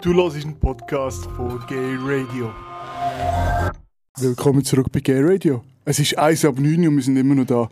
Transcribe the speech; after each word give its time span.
Du 0.00 0.14
hörst 0.14 0.36
einen 0.36 0.54
Podcast 0.60 1.24
von 1.36 1.60
Gay 1.66 1.96
Radio. 2.00 2.52
Willkommen 4.16 4.62
zurück 4.62 4.86
bei 4.92 5.00
Gay 5.00 5.20
Radio. 5.20 5.64
Es 5.84 5.98
ist 5.98 6.16
1 6.16 6.44
ab 6.44 6.54
9 6.56 6.86
und 6.86 6.94
wir 6.94 7.02
sind 7.02 7.16
immer 7.16 7.34
noch 7.34 7.46
da. 7.46 7.68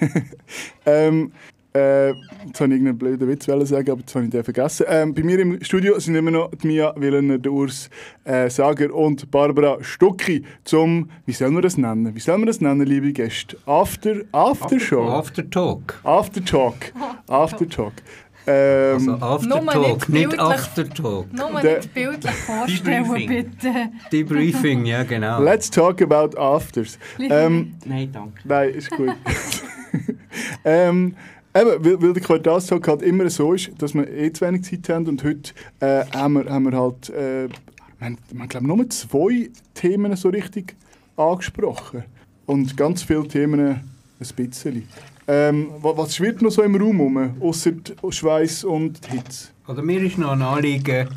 ähm, 0.86 1.32
äh, 1.74 2.10
jetzt 2.10 2.60
wollte 2.60 2.74
ich 2.74 2.80
irgendeinen 2.80 2.98
blöden 2.98 3.28
Witz 3.28 3.46
sagen, 3.46 3.90
aber 3.90 4.00
jetzt 4.00 4.14
habe 4.14 4.24
ich 4.26 4.30
den 4.30 4.44
vergessen. 4.44 4.86
Ähm, 4.88 5.14
bei 5.14 5.24
mir 5.24 5.40
im 5.40 5.64
Studio 5.64 5.98
sind 5.98 6.14
immer 6.14 6.30
noch 6.30 6.50
die 6.54 6.68
Mia 6.68 6.94
Willener, 6.96 7.38
der 7.38 7.50
Urs 7.50 7.90
äh, 8.22 8.48
Sager 8.48 8.94
und 8.94 9.28
Barbara 9.32 9.82
Stucki 9.82 10.44
zum, 10.62 11.10
wie 11.26 11.32
soll 11.32 11.50
man 11.50 11.62
das 11.62 11.76
nennen? 11.76 12.14
Wie 12.14 12.20
soll 12.20 12.38
man 12.38 12.46
das 12.46 12.60
nennen, 12.60 12.86
liebe 12.86 13.12
Gäste? 13.12 13.56
After, 13.66 14.20
After 14.30 14.78
Show? 14.78 15.08
After 15.08 15.48
Talk. 15.50 15.98
After 16.04 16.44
Talk. 16.44 16.92
After 17.26 17.68
Talk. 17.68 17.94
Ähm, 18.46 18.96
also 18.96 19.12
Aftertalk, 19.12 20.08
nicht, 20.08 20.28
nicht 20.28 20.38
Aftertalk. 20.38 21.32
Nur 21.32 21.62
nicht 21.62 21.94
bildlich 21.94 22.32
vorstellen, 22.32 23.26
bitte. 23.26 23.88
Debriefing, 24.10 24.84
ja 24.84 25.04
genau. 25.04 25.40
Let's 25.40 25.70
talk 25.70 26.02
about 26.02 26.36
Afters. 26.36 26.98
Ähm, 27.18 27.74
nein, 27.84 28.10
danke. 28.12 28.40
Nein, 28.44 28.70
ist 28.70 28.90
gut. 28.90 29.14
ähm, 30.64 31.14
Eben, 31.54 31.84
weil, 31.84 32.00
weil 32.00 32.12
der 32.14 32.22
Quartalstag 32.22 32.88
halt 32.88 33.02
immer 33.02 33.28
so 33.28 33.52
ist, 33.52 33.70
dass 33.76 33.92
wir 33.92 34.08
eh 34.08 34.32
zu 34.32 34.46
wenig 34.46 34.64
Zeit 34.64 34.88
haben 34.88 35.06
und 35.06 35.22
heute 35.22 35.52
äh, 35.80 36.04
haben, 36.14 36.34
wir, 36.34 36.50
haben 36.50 36.64
wir 36.64 36.78
halt, 36.78 37.10
äh, 37.10 37.48
man, 38.00 38.16
man 38.32 38.48
glaube 38.48 38.66
nur 38.66 38.88
zwei 38.88 39.50
Themen 39.74 40.16
so 40.16 40.30
richtig 40.30 40.74
angesprochen 41.16 42.04
und 42.46 42.74
ganz 42.78 43.02
viele 43.02 43.28
Themen 43.28 43.60
ein 43.60 43.82
bisschen. 44.18 44.88
Ähm, 45.28 45.68
was 45.80 46.16
schwirrt 46.16 46.42
noch 46.42 46.50
so 46.50 46.62
im 46.62 46.74
Raum 46.74 46.98
herum, 46.98 47.36
außer 47.40 47.72
Schweiß 48.08 48.64
und 48.64 49.06
Hitze? 49.06 49.48
Oder 49.68 49.82
mir 49.82 50.02
ist 50.02 50.18
noch 50.18 50.32
ein 50.32 50.42
Anliegen, 50.42 51.08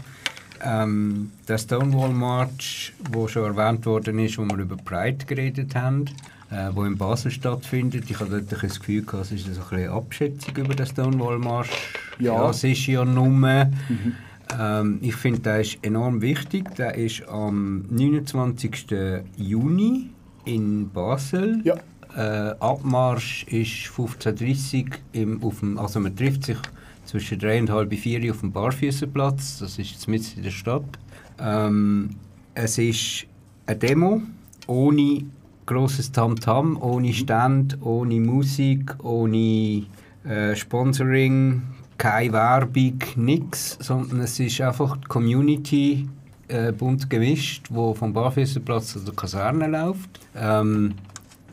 ähm, 0.63 1.31
der 1.47 1.57
Stonewall 1.57 2.11
March, 2.11 2.93
der 3.13 3.27
schon 3.27 3.57
erwähnt 3.57 3.85
worden 3.85 4.19
ist, 4.19 4.37
wo 4.37 4.43
wir 4.43 4.57
über 4.57 4.77
Pride 4.77 5.25
geredet 5.25 5.75
haben, 5.75 6.05
äh, 6.51 6.69
wo 6.73 6.83
in 6.83 6.97
Basel 6.97 7.31
stattfindet. 7.31 8.09
Ich 8.09 8.19
hatte 8.19 8.41
dort 8.41 8.63
das 8.63 8.79
Gefühl, 8.79 9.03
gehabt, 9.03 9.25
es 9.25 9.31
ist 9.31 9.53
so 9.53 9.61
eine 9.71 9.89
Abschätzung 9.89 10.55
über 10.55 10.75
den 10.75 10.85
Stonewall 10.85 11.39
March. 11.39 11.69
Ja. 12.19 12.33
ja 12.33 12.49
es 12.49 12.63
ist 12.63 12.85
ja 12.87 13.03
nur... 13.03 13.25
Mhm. 13.25 14.15
Ähm, 14.59 14.99
ich 15.01 15.15
finde, 15.15 15.39
der 15.39 15.61
ist 15.61 15.79
enorm 15.81 16.21
wichtig. 16.21 16.75
Der 16.75 16.95
ist 16.95 17.27
am 17.27 17.85
29. 17.89 18.87
Juni 19.37 20.11
in 20.45 20.89
Basel. 20.91 21.61
Ja. 21.63 21.75
Äh, 22.15 22.55
Abmarsch 22.59 23.43
ist 23.47 23.91
15.30 23.95 25.41
Uhr, 25.41 25.79
also 25.81 25.99
man 25.99 26.15
trifft 26.15 26.45
sich 26.45 26.57
zwischen 27.05 27.39
3 27.39 27.61
und 27.61 27.69
halb 27.69 27.93
4 27.93 28.31
auf 28.31 28.39
dem 28.39 28.51
Barfüßerplatz, 28.51 29.59
das 29.59 29.77
ist 29.77 29.91
jetzt 29.91 30.07
mitten 30.07 30.37
in 30.37 30.43
der 30.43 30.51
Stadt. 30.51 30.85
Ähm, 31.39 32.11
es 32.53 32.77
ist 32.77 33.25
eine 33.65 33.77
Demo 33.77 34.21
ohne 34.67 35.25
großes 35.65 36.11
Tamtam, 36.11 36.81
ohne 36.81 37.13
Stand, 37.13 37.77
ohne 37.81 38.19
Musik, 38.21 38.95
ohne 39.03 39.85
äh, 40.23 40.55
Sponsoring, 40.55 41.63
keine 41.97 42.33
Werbung, 42.33 42.99
nichts, 43.15 43.77
sondern 43.81 44.21
es 44.21 44.39
ist 44.39 44.61
einfach 44.61 44.97
die 44.97 45.07
Community 45.07 46.07
äh, 46.47 46.71
bunt 46.71 47.09
gemischt, 47.09 47.67
wo 47.69 47.93
vom 47.93 48.13
Barfüßerplatz 48.13 49.03
zur 49.03 49.15
Kaserne 49.15 49.67
läuft. 49.67 50.19
Ähm, 50.35 50.93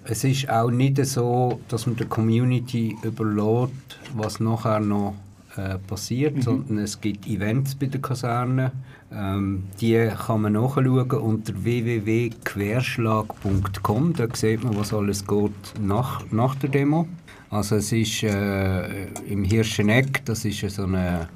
es 0.05 0.25
ist 0.25 0.51
auch 0.51 0.71
nicht 0.71 1.05
so, 1.07 1.61
dass 1.69 1.87
man 1.87 1.97
der 1.97 2.07
Community 2.07 2.97
überlässt, 3.03 3.99
was 4.15 4.41
nachher 4.41 4.81
noch 4.81 5.15
äh, 5.57 5.79
passiert, 5.79 6.37
mhm. 6.37 6.43
sondern 6.43 6.79
es 6.79 7.01
gibt 7.01 7.27
Events 7.27 7.75
bei 7.75 7.87
der 7.87 8.01
Kaserne. 8.01 8.71
Ähm, 9.13 9.65
die 9.81 10.09
kann 10.27 10.43
man 10.43 10.53
nachschauen 10.55 11.11
unter 11.11 11.53
www.querschlag.com. 11.63 14.15
Da 14.15 14.27
sieht 14.33 14.65
man, 14.65 14.77
was 14.77 14.95
alles 14.95 15.27
geht 15.27 15.75
nach, 15.81 16.23
nach 16.31 16.55
der 16.57 16.71
Demo. 16.71 17.07
Also 17.51 17.77
es 17.77 17.93
ist 17.93 18.23
äh, 18.23 19.09
im 19.29 19.45
Hirscheneck, 19.45 20.25
das 20.25 20.47
ist 20.47 20.61
so 20.71 20.85
eine, 20.85 21.29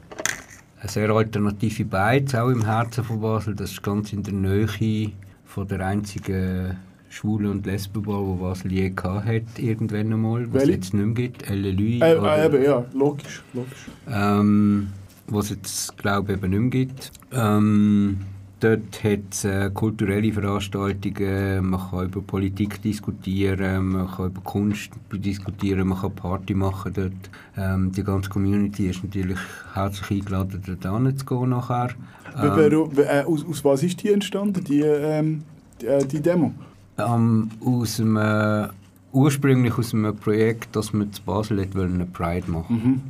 eine 0.80 0.88
sehr 0.88 1.10
alternative 1.10 1.84
Beiz, 1.84 2.34
auch 2.34 2.48
im 2.48 2.64
Herzen 2.64 3.04
von 3.04 3.20
Basel. 3.20 3.54
Das 3.54 3.72
ist 3.72 3.82
ganz 3.82 4.14
in 4.14 4.22
der 4.22 4.32
Nähe 4.32 5.12
von 5.44 5.68
der 5.68 5.86
einzigen 5.86 6.78
Schwule- 7.16 7.50
und 7.50 7.64
Lesbenbar, 7.64 8.20
wo 8.20 8.34
Basel 8.34 8.72
je 8.72 8.92
hat, 8.94 9.58
irgendwann 9.58 10.12
einmal, 10.12 10.52
was 10.52 10.64
es 10.64 10.68
jetzt 10.68 10.94
nicht 10.94 11.04
mehr 11.04 11.14
gibt, 11.14 11.48
LLÜ. 11.48 12.00
Äh, 12.00 12.12
äh, 12.12 12.46
eben, 12.46 12.62
ja, 12.62 12.84
logisch, 12.92 13.42
logisch. 13.54 13.86
Ähm, 14.08 14.88
was 15.26 15.46
es 15.46 15.50
jetzt, 15.50 15.98
glaube 15.98 16.32
ich, 16.32 16.38
eben 16.38 16.50
nicht 16.50 16.60
mehr 16.60 16.70
gibt. 16.70 17.12
Ähm, 17.32 18.18
dort 18.60 19.02
hat 19.02 19.20
es 19.30 19.44
äh, 19.44 19.70
kulturelle 19.72 20.30
Veranstaltungen, 20.30 21.70
man 21.70 21.80
kann 21.90 22.04
über 22.04 22.20
Politik 22.20 22.82
diskutieren, 22.82 23.88
man 23.88 24.10
kann 24.10 24.26
über 24.26 24.42
Kunst 24.42 24.90
diskutieren, 25.12 25.88
man 25.88 25.98
kann 25.98 26.14
Party 26.14 26.52
machen 26.52 26.92
dort. 26.94 27.30
Ähm, 27.56 27.92
die 27.92 28.04
ganze 28.04 28.28
Community 28.28 28.88
ist 28.88 29.02
natürlich 29.02 29.38
herzlich 29.72 30.20
eingeladen, 30.20 30.62
dort 30.66 31.02
hinzugehen 31.02 31.48
nachher. 31.48 31.90
Ähm, 32.38 32.88
äh, 32.98 33.22
aus, 33.22 33.46
aus, 33.46 33.64
was 33.64 33.82
ist 33.82 34.02
die 34.02 34.12
entstanden, 34.12 34.62
die, 34.62 34.82
ähm, 34.82 35.44
die, 35.80 35.86
äh, 35.86 36.04
die 36.04 36.20
Demo? 36.20 36.52
Ähm, 36.98 37.50
aus 37.64 38.00
einem, 38.00 38.16
äh, 38.16 38.68
ursprünglich 39.12 39.76
aus 39.78 39.94
einem 39.94 40.16
Projekt, 40.16 40.74
das 40.76 40.92
wir 40.92 41.10
zu 41.10 41.22
Basel 41.22 41.60
eine 41.60 42.06
Pride 42.06 42.50
machen 42.50 42.82
mhm. 42.82 43.00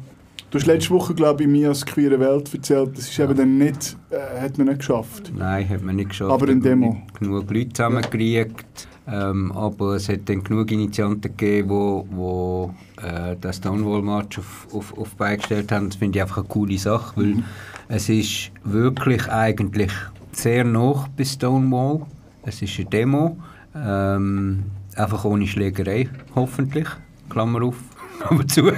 Du 0.49 0.61
hast 0.61 0.67
letzte 0.67 0.91
Woche, 0.91 1.13
glaube 1.13 1.43
ich, 1.43 1.49
mir 1.49 1.69
als 1.69 1.85
queere 1.85 2.21
Welt 2.21 2.55
erzählt, 2.55 2.97
das 2.97 3.09
ist 3.09 3.17
ja. 3.17 3.25
eben 3.25 3.37
dann 3.37 3.59
nicht, 3.59 3.97
äh, 4.11 4.41
hat 4.41 4.57
man 4.59 4.69
nicht 4.69 4.79
geschafft. 4.79 5.33
Nein, 5.37 5.69
hat 5.69 5.83
man 5.83 5.97
nicht 5.97 6.11
geschafft. 6.11 6.31
Aber 6.31 6.49
in 6.49 6.63
Demo. 6.63 7.03
Genug 7.19 7.51
Leute 7.51 7.73
zusammengekriegt. 7.73 8.89
Ähm, 9.09 9.53
aber 9.53 9.97
es 9.97 10.09
hat 10.09 10.29
dann 10.29 10.43
genug 10.43 10.71
Initianten 10.73 11.37
gegeben, 11.37 11.69
die 11.69 11.75
wo, 11.75 12.07
wo, 12.11 12.75
äh, 13.01 13.37
den 13.37 13.53
Stonewall 13.53 14.03
March 14.03 14.39
auf, 14.39 14.67
auf, 14.73 14.99
auf 14.99 15.15
beigestellt 15.17 15.71
haben. 15.71 15.91
Das 15.91 15.97
finde 15.97 16.19
ich 16.19 16.23
einfach 16.23 16.39
eine 16.39 16.49
coole 16.49 16.79
Sache, 16.79 17.17
weil 17.17 17.35
mhm. 17.35 17.45
es 17.89 18.09
ist 18.09 18.51
wirklich 18.65 19.29
eigentlich 19.29 19.93
sehr 20.33 20.65
nah 20.65 21.07
bei 21.17 21.25
Stonewall. 21.25 22.03
Es 22.43 22.63
ist 22.63 22.79
eine 22.79 22.89
Demo. 22.89 23.37
Ähm, 23.77 24.65
einfach 24.95 25.25
ohne 25.25 25.47
Schlägerei, 25.47 26.09
hoffentlich. 26.35 26.89
Klammer 27.29 27.63
auf, 27.63 27.77
Klammer 28.21 28.47
zu. 28.47 28.73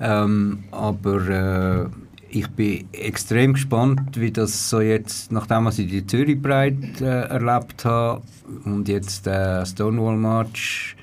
ähm, 0.00 0.64
aber 0.70 1.28
äh, 1.28 1.86
ich 2.28 2.48
bin 2.48 2.86
extrem 2.92 3.52
gespannt, 3.52 4.20
wie 4.20 4.30
das 4.30 4.68
so 4.68 4.80
jetzt, 4.80 5.30
nachdem 5.30 5.68
ich 5.68 5.76
die 5.76 6.06
Zürich 6.06 6.40
Pride 6.40 6.88
äh, 7.00 7.28
erlebt 7.28 7.84
habe 7.84 8.22
und 8.64 8.88
jetzt 8.88 9.26
der 9.26 9.60
äh, 9.60 9.66
Stonewall 9.66 10.16
March, 10.16 10.96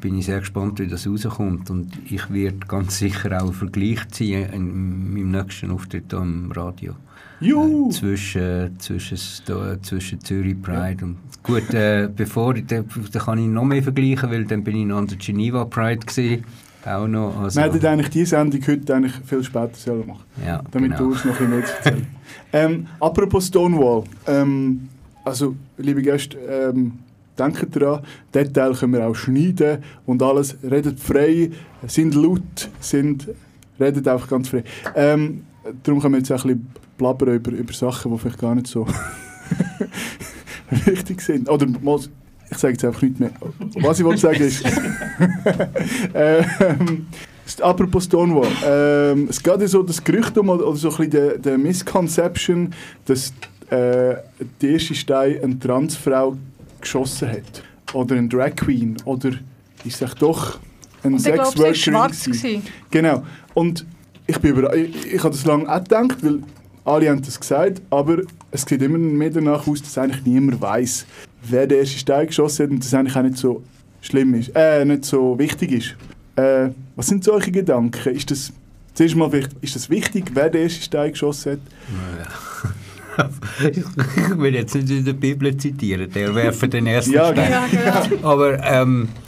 bin 0.00 0.18
ich 0.18 0.26
sehr 0.26 0.40
gespannt, 0.40 0.78
wie 0.78 0.86
das 0.86 1.06
rauskommt. 1.06 1.70
Und 1.70 1.90
ich 2.10 2.32
werde 2.32 2.58
ganz 2.66 2.98
sicher 2.98 3.36
auch 3.38 3.46
einen 3.46 3.52
Vergleich 3.52 4.08
ziehen 4.08 4.52
in 4.52 5.12
meinem 5.12 5.30
nächsten 5.30 5.70
Auftritt 5.70 6.12
am 6.14 6.52
Radio. 6.52 6.94
Juhu. 7.44 7.88
Äh, 7.88 7.92
zwischen, 7.92 8.80
zwischen, 8.80 9.18
zwischen 9.82 10.20
Zürich 10.20 10.60
Pride 10.60 10.96
ja. 11.00 11.06
und 11.06 11.16
gut, 11.42 11.72
äh, 11.74 12.08
bevor 12.14 12.54
da, 12.54 12.82
da 13.12 13.18
kann 13.18 13.38
ich 13.38 13.46
noch 13.46 13.64
mehr 13.64 13.82
vergleichen, 13.82 14.30
weil 14.30 14.44
dann 14.44 14.64
bin 14.64 14.76
ich 14.76 14.86
noch 14.86 14.98
an 14.98 15.06
der 15.06 15.18
Geneva 15.18 15.64
Pride 15.64 16.06
gewesen. 16.06 16.44
Auch 16.84 17.06
noch, 17.06 17.40
also. 17.40 17.60
Wir 17.60 17.72
hätten 17.72 17.86
eigentlich 17.86 18.10
diese 18.10 18.26
Sendung 18.26 18.60
heute 18.66 18.94
eigentlich 18.94 19.14
viel 19.24 19.42
später 19.42 19.74
sollen 19.74 20.06
machen 20.06 20.24
ja, 20.44 20.62
damit 20.70 20.90
genau. 20.90 21.04
du 21.04 21.12
uns 21.12 21.24
noch 21.24 21.40
ein 21.40 21.50
bisschen 21.50 21.50
mehr 21.50 21.68
erzählen 21.76 22.06
ähm, 22.52 22.86
Apropos 23.00 23.46
Stonewall, 23.46 24.04
ähm, 24.26 24.88
also 25.24 25.56
liebe 25.78 26.02
Gäste, 26.02 26.36
ähm, 26.36 26.92
denkt 27.38 27.74
daran, 27.74 28.02
Detail 28.34 28.74
können 28.74 28.92
wir 28.92 29.06
auch 29.06 29.14
schneiden 29.14 29.78
und 30.04 30.22
alles, 30.22 30.58
redet 30.62 31.00
frei, 31.00 31.50
sind 31.86 32.14
laut, 32.14 32.68
sind, 32.80 33.28
redet 33.78 34.06
einfach 34.08 34.28
ganz 34.28 34.48
frei. 34.48 34.64
Ähm, 34.94 35.44
darum 35.82 36.00
können 36.00 36.14
wir 36.14 36.18
jetzt 36.18 36.30
ein 36.30 36.36
bisschen 36.36 36.66
blabbern 36.96 37.34
über, 37.34 37.50
über 37.50 37.72
Sachen, 37.72 38.12
die 38.12 38.18
vielleicht 38.18 38.38
gar 38.38 38.54
nicht 38.54 38.66
so 38.66 38.86
wichtig 40.70 41.20
sind. 41.20 41.48
Oder 41.48 41.66
ich 42.50 42.58
sage 42.58 42.72
jetzt 42.74 42.84
einfach 42.84 43.02
nicht 43.02 43.20
mehr. 43.20 43.32
Was 43.80 43.98
ich 43.98 44.04
wollte 44.04 44.20
sagen 44.20 44.42
ist, 44.42 44.64
ähm, 46.14 47.06
apropos 47.60 48.04
Stonewall, 48.04 48.48
ähm, 48.64 49.28
es 49.28 49.42
geht 49.42 49.60
ja 49.60 49.66
so 49.66 49.82
das 49.82 50.02
Gerücht 50.02 50.36
um, 50.38 50.48
oder 50.48 50.76
so 50.76 50.90
ein 50.90 51.10
bisschen 51.10 51.42
die, 51.42 51.58
Misconception, 51.58 52.72
dass 53.06 53.32
äh, 53.70 54.16
die 54.60 54.72
erste 54.72 54.94
Stein 54.94 55.42
eine 55.42 55.58
Transfrau 55.58 56.36
geschossen 56.80 57.28
hat. 57.30 57.62
Oder 57.92 58.16
eine 58.16 58.28
Drag 58.28 58.56
Queen. 58.56 58.96
Oder 59.04 59.30
ist 59.84 60.02
es 60.02 60.14
doch 60.14 60.58
ein 61.04 61.18
Sex 61.18 61.38
Worker? 61.58 61.72
Genau. 62.90 63.22
Und 63.54 63.86
ich 64.26 64.38
bin 64.38 64.52
über, 64.52 64.74
ich, 64.74 65.14
ich 65.14 65.18
habe 65.22 65.34
das 65.34 65.44
lange 65.44 65.68
auch 65.68 65.82
gedacht, 65.82 66.16
weil 66.22 66.40
alle 66.84 67.08
haben 67.10 67.22
das 67.22 67.38
gesagt, 67.38 67.82
aber 67.90 68.18
es 68.50 68.62
sieht 68.62 68.82
immer 68.82 68.98
mehr 68.98 69.30
danach 69.30 69.66
aus, 69.66 69.82
dass 69.82 69.96
eigentlich 69.98 70.24
niemand 70.24 70.60
weiß, 70.60 71.06
wer 71.48 71.66
der 71.66 71.78
erste 71.78 71.98
Stein 71.98 72.26
geschossen 72.26 72.64
hat 72.64 72.70
und 72.70 72.84
das 72.84 72.94
eigentlich 72.94 73.16
auch 73.16 73.22
nicht 73.22 73.36
so 73.36 73.62
schlimm 74.00 74.34
ist, 74.34 74.50
äh, 74.54 74.84
nicht 74.84 75.04
so 75.04 75.38
wichtig 75.38 75.72
ist. 75.72 75.96
Äh, 76.36 76.70
was 76.96 77.06
sind 77.06 77.24
solche 77.24 77.50
Gedanken? 77.50 78.14
Ist 78.14 78.30
das, 78.30 78.52
zuerst 78.94 79.16
mal 79.16 79.32
wichtig, 79.32 79.56
ist 79.62 79.76
das 79.76 79.88
wichtig, 79.88 80.30
wer 80.34 80.50
der 80.50 80.62
erste 80.62 80.82
Stein 80.82 81.10
geschossen 81.10 81.52
hat? 81.52 81.58
Ich 83.70 84.38
will 84.38 84.54
jetzt 84.54 84.74
nicht 84.74 84.90
in 84.90 85.04
der 85.04 85.12
Bibel 85.12 85.56
zitieren, 85.56 86.10
der 86.10 86.34
werfe 86.34 86.68
den 86.68 86.88
ersten 86.88 87.12
Ja, 87.12 87.30
Stein. 87.30 87.48
Ja, 87.48 87.64
genau. 88.10 88.28
Aber 88.28 88.60
ähm, 88.64 89.04
äh, 89.04 89.23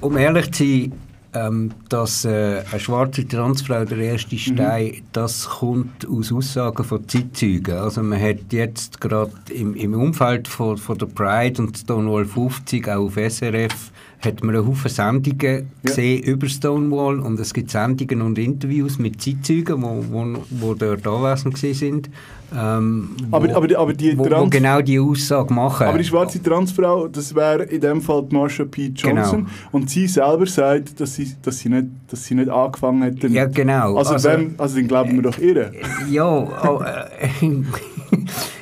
um 0.00 0.16
ehrlich 0.16 0.52
zu 0.52 0.64
sein, 0.64 0.92
ähm, 1.34 1.70
dass 1.88 2.24
äh, 2.24 2.62
eine 2.70 2.80
schwarze 2.80 3.26
Transfrau 3.26 3.84
der 3.84 3.98
erste 3.98 4.34
Mhm. 4.34 4.38
Stein, 4.38 5.02
das 5.12 5.48
kommt 5.48 6.08
aus 6.08 6.32
Aussagen 6.32 6.84
von 6.84 7.06
Zeitzeugen. 7.06 7.74
Also 7.74 8.02
man 8.02 8.20
hat 8.20 8.52
jetzt 8.52 9.00
gerade 9.00 9.32
im, 9.50 9.74
im 9.74 9.94
Umfeld 9.94 10.48
von, 10.48 10.78
von 10.78 10.96
der 10.96 11.06
Pride 11.06 11.62
und 11.62 11.76
Stonewall 11.76 12.24
50 12.24 12.88
auch 12.88 13.06
auf 13.06 13.16
SRF 13.16 13.90
hat 14.20 14.42
man 14.42 14.56
einen 14.56 14.66
Haufen 14.66 14.90
Sendungen 14.90 15.40
Ja. 15.40 15.62
gesehen 15.84 16.22
über 16.24 16.48
Stonewall 16.48 17.20
und 17.20 17.38
es 17.38 17.54
gibt 17.54 17.70
Sendungen 17.70 18.20
und 18.22 18.38
Interviews 18.38 18.98
mit 18.98 19.22
Zeitzeugen, 19.22 19.80
wo, 19.82 20.04
wo, 20.10 20.26
wo 20.50 20.74
dort 20.74 21.06
anwesend 21.06 21.56
sind. 21.58 22.10
Ähm, 22.50 23.10
Aber, 23.30 23.46
wo, 23.48 23.54
aber, 23.56 23.66
die- 23.68 23.76
aber 23.76 23.92
die 23.92 24.18
wo, 24.18 24.24
wo 24.24 24.28
Trans 24.28 24.50
genau 24.50 24.80
die 24.80 24.98
Aussage 24.98 25.52
machen. 25.52 25.86
aber 25.86 25.98
die 25.98 26.04
schwarze 26.04 26.42
Transfrau, 26.42 27.06
das 27.06 27.34
wäre 27.34 27.64
in 27.64 27.80
dem 27.80 28.00
Fall 28.00 28.24
die 28.28 28.34
Marsha 28.34 28.64
P. 28.64 28.86
Johnson. 28.94 29.40
Genau. 29.40 29.48
Und 29.72 29.90
sie 29.90 30.06
selber 30.08 30.46
sagt, 30.46 30.98
dass 30.98 31.14
sie, 31.14 31.30
dass 31.42 31.58
sie, 31.58 31.68
nicht, 31.68 31.86
dass 32.08 32.24
sie 32.24 32.34
nicht 32.34 32.48
angefangen 32.48 33.02
hat. 33.04 33.22
damit. 33.22 33.36
ja, 33.36 33.44
genau. 33.46 33.96
Also, 33.98 34.14
wenn, 34.26 34.54
also 34.58 34.76
dann 34.76 34.88
glauben 34.88 35.14
wir 35.16 35.22
doch 35.22 35.38
ihr. 35.38 35.72
Ja, 36.10 36.26
oh, 36.26 36.80
äh, 36.82 37.28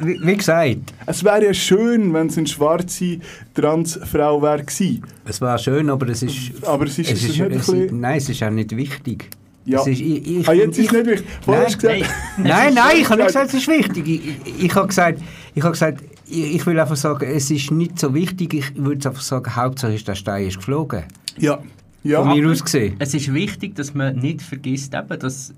wie, 0.00 0.36
gesagt, 0.36 0.76
Es 1.06 1.22
wäre 1.24 1.44
ja 1.46 1.54
schön, 1.54 2.12
wenn 2.14 2.28
es 2.28 2.38
eine 2.38 2.46
schwarze 2.46 3.18
Transfrau 3.54 4.40
wäre 4.42 4.62
gewesen. 4.64 5.02
es 5.24 5.40
war 5.40 5.58
schön, 5.58 5.90
aber 5.90 6.08
es 6.08 6.22
ist... 6.22 6.52
Aber 6.64 6.86
es 6.86 6.98
ist- 6.98 7.10
es 7.10 7.22
ist 7.24 7.28
nicht 7.30 7.42
ein 7.42 7.52
es 7.52 7.66
bisschen- 7.66 8.00
Nein, 8.00 8.16
es 8.18 8.28
ist 8.28 8.42
auch 8.42 8.50
nicht 8.50 8.76
wichtig. 8.76 9.28
Ja. 9.64 9.80
Es 9.80 9.86
ist, 9.88 10.00
ich, 10.00 10.38
ich, 10.38 10.48
Ah, 10.48 10.52
jetzt 10.54 10.78
ist 10.78 10.86
ich, 10.86 10.92
nicht 10.92 11.06
wichtig. 11.06 11.26
Nein, 11.46 11.60
hast 11.64 11.82
du 11.82 11.88
gesagt, 11.88 12.10
Nein, 12.38 12.74
nein, 12.74 12.96
ich 13.00 13.08
habe 13.08 13.16
nicht 13.16 13.26
gesagt, 13.26 13.48
es 13.48 13.54
ist 13.54 13.68
wichtig. 13.68 14.08
Ich, 14.08 14.28
ich, 14.46 14.64
ich 14.64 14.74
habe 14.74 14.88
gesagt, 14.88 15.20
ich, 15.54 15.62
habe 15.62 15.72
gesagt 15.72 16.02
ich, 16.26 16.54
ich 16.56 16.66
will 16.66 16.78
einfach 16.80 16.96
sagen, 16.96 17.26
es 17.30 17.50
ist 17.50 17.70
nicht 17.70 17.98
so 17.98 18.14
wichtig. 18.14 18.54
Ich 18.54 18.76
würde 18.76 19.08
einfach 19.08 19.20
sagen, 19.22 19.54
Hauptsache 19.54 19.92
ist, 19.94 20.08
der 20.08 20.14
Stein 20.14 20.46
ist 20.46 20.56
geflogen. 20.56 21.04
Ja. 21.38 21.58
Ja. 22.04 22.22
Von 22.22 22.38
mir 22.38 22.48
aus 22.50 22.64
gesehen. 22.64 22.94
Es 22.98 23.12
ist 23.12 23.32
wichtig, 23.34 23.74
dass 23.74 23.92
man 23.92 24.16
nicht 24.16 24.40
vergisst, 24.40 24.94
eben, 24.94 25.18
dass 25.18 25.52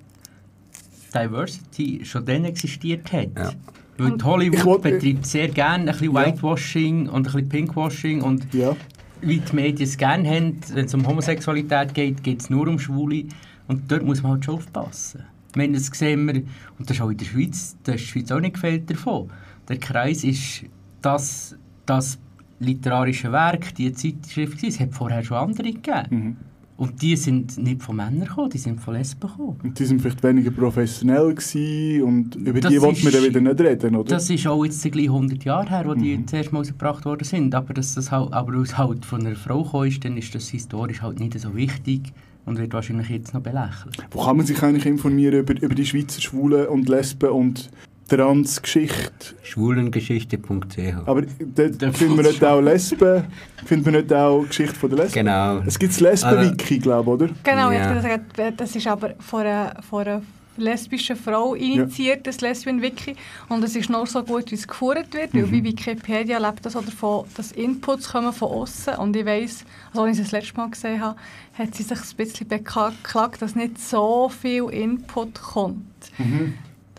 Diversity 1.14 2.04
schon 2.04 2.24
dann 2.24 2.44
existiert 2.44 3.12
hat. 3.12 3.28
Ja. 3.36 3.50
Weil 3.98 4.16
Hollywood 4.22 4.64
wollt- 4.64 4.82
betreibt 4.82 5.26
sehr 5.26 5.48
gerne 5.48 5.90
ein 5.90 5.98
bisschen 5.98 6.14
Ja. 6.14 6.26
Whitewashing 6.26 7.08
und 7.08 7.26
ein 7.26 7.32
bisschen 7.32 7.48
Pinkwashing 7.48 8.22
und 8.22 8.52
ja. 8.54 8.74
wie 9.20 9.38
die 9.38 9.54
Medien 9.54 9.82
es 9.88 9.96
gerne 9.98 10.28
haben, 10.28 10.58
wenn 10.72 10.86
es 10.86 10.94
um 10.94 11.06
Homosexualität 11.06 11.92
geht, 11.92 12.22
geht 12.22 12.40
es 12.40 12.48
nur 12.50 12.66
um 12.66 12.78
Schwule 12.78 13.24
und 13.68 13.90
dort 13.90 14.04
muss 14.04 14.22
man 14.22 14.32
halt 14.32 14.44
schon 14.44 14.54
aufpassen. 14.54 15.24
Ich 15.50 15.56
meine, 15.56 15.74
das 15.74 15.86
sehen 15.86 16.26
wir, 16.26 16.42
und 16.78 16.88
das 16.88 16.96
ist 16.96 17.02
auch 17.02 17.10
in 17.10 17.16
der 17.18 17.24
Schweiz, 17.26 17.76
da 17.82 17.92
ist 17.92 18.04
die 18.04 18.06
Schweiz 18.08 18.30
auch 18.32 18.40
nicht 18.40 18.54
gefällt 18.54 18.88
davon. 18.88 19.28
Der 19.68 19.78
Kreis 19.78 20.24
ist 20.24 20.62
das, 21.02 21.56
das 21.86 22.18
literarische 22.60 23.32
Werk, 23.32 23.74
die 23.74 23.92
Zeitschrift, 23.92 24.62
es 24.62 24.78
hat 24.80 24.94
vorher 24.94 25.22
schon 25.24 25.36
andere 25.36 25.72
gegeben. 25.72 26.06
Mhm. 26.10 26.36
Und 26.80 27.02
die 27.02 27.14
sind 27.14 27.58
nicht 27.58 27.82
von 27.82 27.94
Männern 27.96 28.24
gekommen, 28.26 28.48
die 28.48 28.56
sind 28.56 28.80
von 28.80 28.94
Lesben 28.94 29.20
gekommen. 29.28 29.58
Und 29.62 29.78
die 29.78 29.84
sind 29.84 30.00
vielleicht 30.00 30.22
weniger 30.22 30.50
professionell 30.50 31.34
gewesen 31.34 32.02
und 32.04 32.36
über 32.36 32.58
Das 32.58 32.72
die 32.72 32.80
wollten 32.80 33.02
wir 33.02 33.12
dann 33.12 33.22
wieder 33.24 33.40
nicht 33.42 33.60
reden, 33.60 33.96
oder? 33.96 34.08
Das 34.08 34.30
ist 34.30 34.46
auch 34.46 34.64
jetzt 34.64 34.82
gleich 34.90 35.04
100 35.10 35.44
Jahre 35.44 35.68
her, 35.68 35.82
wo 35.84 35.94
Mhm. 35.94 36.00
die 36.02 36.24
zuerst 36.24 36.52
mal 36.52 36.60
rausgebracht 36.60 37.04
worden 37.04 37.24
sind. 37.24 37.54
Aber 37.54 37.74
dass 37.74 37.94
das 37.96 38.10
halt, 38.10 38.32
aber 38.32 38.56
aus 38.58 38.78
halt 38.78 39.04
von 39.04 39.20
einer 39.26 39.36
Frau 39.36 39.62
gekommen 39.62 39.88
ist, 39.88 40.02
dann 40.06 40.16
ist 40.16 40.34
das 40.34 40.48
historisch 40.48 41.02
halt 41.02 41.20
nicht 41.20 41.38
so 41.38 41.54
wichtig 41.54 42.14
und 42.46 42.56
wird 42.56 42.72
wahrscheinlich 42.72 43.10
jetzt 43.10 43.34
noch 43.34 43.42
belächelt. 43.42 43.98
Wo 44.10 44.24
kann 44.24 44.38
man 44.38 44.46
sich 44.46 44.62
eigentlich 44.62 44.86
informieren 44.86 45.40
über, 45.40 45.60
über 45.60 45.74
die 45.74 45.84
Schweizer 45.84 46.22
Schwulen 46.22 46.66
und 46.66 46.88
Lesben 46.88 47.28
und 47.28 47.68
Transgeschichte? 48.10 49.36
Schwulengeschichte.ch 49.42 50.78
Aber 51.06 51.22
dort 51.22 51.96
finden 51.96 52.16
wir 52.16 52.24
nicht 52.24 52.44
auch 52.44 52.60
Lesben, 52.60 53.24
finden 53.64 53.84
wir 53.86 53.92
nicht 54.02 54.12
auch 54.12 54.44
Geschichte 54.46 54.74
von 54.74 54.90
der 54.90 54.98
Lesben? 55.00 55.14
Genau. 55.14 55.58
Es 55.66 55.78
gibt 55.78 55.92
das 55.92 56.00
Lesben-Wiki, 56.00 56.78
glaube 56.80 57.10
ich, 57.10 57.30
oder? 57.30 57.34
Genau, 57.44 57.70
Ja. 57.70 57.88
ich 57.90 58.02
gesagt, 58.02 58.60
das 58.60 58.74
ist 58.76 58.86
aber 58.86 59.14
von 59.20 59.42
einer, 59.42 59.80
von 59.88 60.06
einer 60.06 60.22
lesbischen 60.56 61.16
Frau 61.16 61.54
initiiert, 61.54 62.26
das 62.26 62.40
Lesbian-Wiki. 62.40 63.14
Und 63.48 63.62
es 63.64 63.76
ist 63.76 63.88
nur 63.88 64.06
so 64.06 64.22
gut, 64.22 64.50
wie 64.50 64.56
es 64.56 64.66
geführt 64.66 65.14
wird, 65.14 65.32
weil 65.32 65.44
bei 65.44 65.62
Wikipedia 65.64 66.38
lebt 66.38 66.66
das 66.66 66.76
auch 66.76 66.84
davon, 66.84 67.24
dass 67.36 67.52
Inputs 67.52 68.10
kommen 68.10 68.32
von 68.32 68.48
außen. 68.48 68.94
Und 68.96 69.16
ich 69.16 69.24
weiss, 69.24 69.64
also 69.92 70.02
als 70.02 70.18
ich 70.18 70.24
das 70.24 70.32
letzte 70.32 70.56
Mal 70.56 70.70
gesehen 70.70 71.00
habe, 71.00 71.16
hat 71.56 71.74
sie 71.74 71.82
sich 71.84 71.98
ein 71.98 72.16
bisschen 72.16 72.48
beklagt, 72.48 73.40
dass 73.40 73.54
nicht 73.54 73.78
so 73.80 74.28
viel 74.28 74.64
Input 74.70 75.40
kommt. 75.40 76.10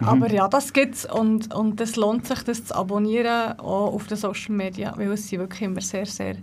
Aber 0.05 0.31
ja, 0.31 0.47
das 0.47 0.73
gibt 0.73 0.95
es 0.95 1.05
und, 1.05 1.53
und 1.53 1.79
es 1.79 1.95
lohnt 1.95 2.27
sich, 2.27 2.43
das 2.43 2.65
zu 2.65 2.75
abonnieren, 2.75 3.59
auch 3.59 3.93
auf 3.93 4.07
den 4.07 4.17
Social 4.17 4.55
Media, 4.55 4.93
weil 4.97 5.11
es 5.11 5.27
sind 5.27 5.39
wirklich 5.39 5.61
immer 5.61 5.81
sehr, 5.81 6.05
sehr, 6.05 6.35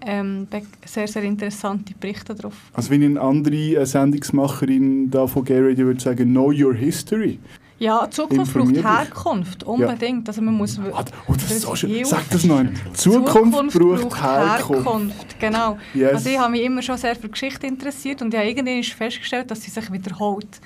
ähm, 0.00 0.46
sehr, 0.84 1.06
sehr 1.06 1.22
interessante 1.22 1.94
Berichte 1.98 2.34
drauf. 2.34 2.54
Also 2.72 2.90
wenn 2.90 3.02
eine 3.02 3.20
andere 3.20 3.56
äh, 3.56 3.86
Sendungsmacherin 3.86 5.10
da 5.10 5.26
von 5.26 5.44
Gay 5.44 5.60
Radio 5.60 5.86
würde 5.86 6.00
sagen, 6.00 6.30
know 6.30 6.52
your 6.52 6.74
history. 6.74 7.38
Ja, 7.82 8.08
Zukunft 8.08 8.54
braucht. 8.54 8.76
Herkunft, 8.76 9.64
unbedingt. 9.64 10.28
Also 10.28 10.40
man 10.40 10.54
muss 10.54 10.78
Ah, 10.78 11.04
Oh, 11.26 11.32
das 11.32 11.50
ist 11.50 11.62
so 11.62 11.74
schön. 11.74 12.04
Sag 12.04 12.30
das 12.30 12.44
noch 12.44 12.58
einmal. 12.58 12.74
Zukunft, 12.92 13.76
braucht 13.76 14.22
Herkunft. 14.22 14.70
Herkunft, 14.70 15.40
Genau. 15.40 15.78
Yes. 15.92 16.14
Also 16.14 16.30
ich 16.30 16.38
habe 16.38 16.52
mich 16.52 16.62
immer 16.62 16.80
schon 16.80 16.96
sehr 16.96 17.16
für 17.16 17.28
Geschichte 17.28 17.66
interessiert 17.66 18.22
und 18.22 18.32
ich 18.32 18.38
habe 18.38 18.48
irgendwann 18.48 18.84
festgestellt, 18.84 19.50
dass 19.50 19.62
sie 19.62 19.72
sich 19.72 19.90
wiederholt. 19.90 20.60